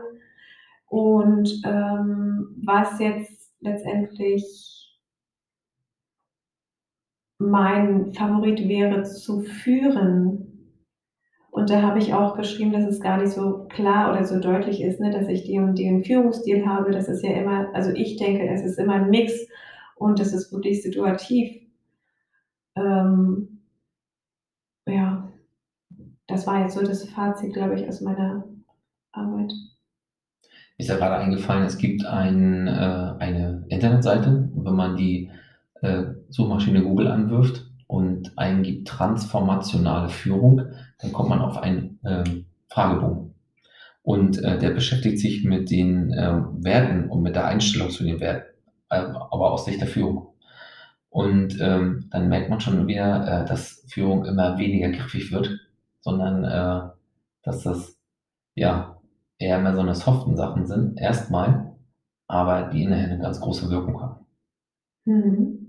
und 0.86 1.60
ähm, 1.64 2.54
was 2.64 3.00
jetzt 3.00 3.52
letztendlich 3.60 4.96
mein 7.38 8.12
Favorit 8.12 8.68
wäre 8.68 9.02
zu 9.02 9.40
führen. 9.40 10.53
Und 11.54 11.70
da 11.70 11.82
habe 11.82 12.00
ich 12.00 12.12
auch 12.12 12.36
geschrieben, 12.36 12.72
dass 12.72 12.84
es 12.84 13.00
gar 13.00 13.16
nicht 13.16 13.30
so 13.30 13.68
klar 13.68 14.10
oder 14.12 14.24
so 14.24 14.40
deutlich 14.40 14.82
ist, 14.82 14.98
ne, 14.98 15.12
dass 15.12 15.28
ich 15.28 15.44
den 15.44 15.62
und 15.62 15.78
den 15.78 16.02
Führungsstil 16.02 16.66
habe. 16.66 16.90
Das 16.90 17.06
ist 17.06 17.22
ja 17.22 17.30
immer, 17.30 17.72
also 17.72 17.92
ich 17.92 18.16
denke, 18.16 18.48
es 18.48 18.62
ist 18.62 18.76
immer 18.76 18.94
ein 18.94 19.08
Mix 19.08 19.32
und 19.94 20.18
das 20.18 20.32
ist 20.32 20.52
wirklich 20.52 20.82
situativ. 20.82 21.62
Ähm, 22.74 23.60
ja, 24.88 25.28
das 26.26 26.44
war 26.48 26.60
jetzt 26.60 26.74
so 26.74 26.82
das 26.82 27.08
Fazit, 27.10 27.52
glaube 27.52 27.76
ich, 27.76 27.86
aus 27.86 28.00
meiner 28.00 28.42
Arbeit. 29.12 29.52
Ist 30.76 30.88
ja 30.88 30.96
gerade 30.96 31.22
eingefallen, 31.22 31.62
es 31.62 31.78
gibt 31.78 32.04
ein, 32.04 32.66
äh, 32.66 33.14
eine 33.20 33.64
Internetseite, 33.68 34.50
wenn 34.56 34.74
man 34.74 34.96
die 34.96 35.30
äh, 35.82 36.02
Suchmaschine 36.30 36.82
Google 36.82 37.06
anwirft 37.06 37.70
und 37.86 38.36
eingibt 38.36 38.88
transformationale 38.88 40.08
Führung, 40.08 40.62
dann 41.04 41.12
kommt 41.12 41.28
man 41.28 41.40
auf 41.40 41.58
einen 41.58 42.00
ähm, 42.04 42.46
Fragebogen. 42.68 43.34
Und 44.02 44.42
äh, 44.42 44.58
der 44.58 44.70
beschäftigt 44.70 45.18
sich 45.18 45.44
mit 45.44 45.70
den 45.70 46.12
äh, 46.12 46.40
Werten 46.58 47.10
und 47.10 47.22
mit 47.22 47.36
der 47.36 47.46
Einstellung 47.46 47.90
zu 47.90 48.04
den 48.04 48.20
Werten, 48.20 48.46
äh, 48.90 48.96
aber 48.96 49.52
aus 49.52 49.64
Sicht 49.64 49.80
der 49.80 49.88
Führung. 49.88 50.28
Und 51.10 51.60
ähm, 51.60 52.08
dann 52.10 52.28
merkt 52.28 52.50
man 52.50 52.60
schon 52.60 52.86
wieder, 52.86 53.44
äh, 53.44 53.46
dass 53.46 53.84
Führung 53.88 54.24
immer 54.24 54.58
weniger 54.58 54.90
griffig 54.90 55.30
wird, 55.30 55.50
sondern 56.00 56.44
äh, 56.44 56.90
dass 57.42 57.62
das 57.62 57.98
ja 58.54 58.98
eher 59.38 59.60
mehr 59.60 59.74
so 59.74 59.80
eine 59.80 59.94
soften 59.94 60.36
Sachen 60.36 60.66
sind, 60.66 60.98
erstmal, 60.98 61.72
aber 62.26 62.70
die 62.70 62.82
inneren 62.82 63.04
eine 63.04 63.18
ganz 63.18 63.40
große 63.40 63.70
Wirkung 63.70 64.00
haben. 64.00 64.26
Mhm. 65.04 65.63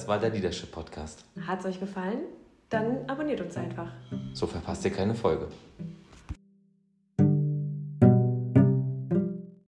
Das 0.00 0.08
war 0.08 0.18
der 0.18 0.30
Leadership 0.30 0.72
Podcast. 0.72 1.26
Hat 1.46 1.60
es 1.60 1.66
euch 1.66 1.78
gefallen? 1.78 2.20
Dann 2.70 3.00
abonniert 3.06 3.42
uns 3.42 3.54
einfach. 3.58 3.92
So 4.32 4.46
verpasst 4.46 4.82
ihr 4.86 4.90
keine 4.90 5.14
Folge. 5.14 5.48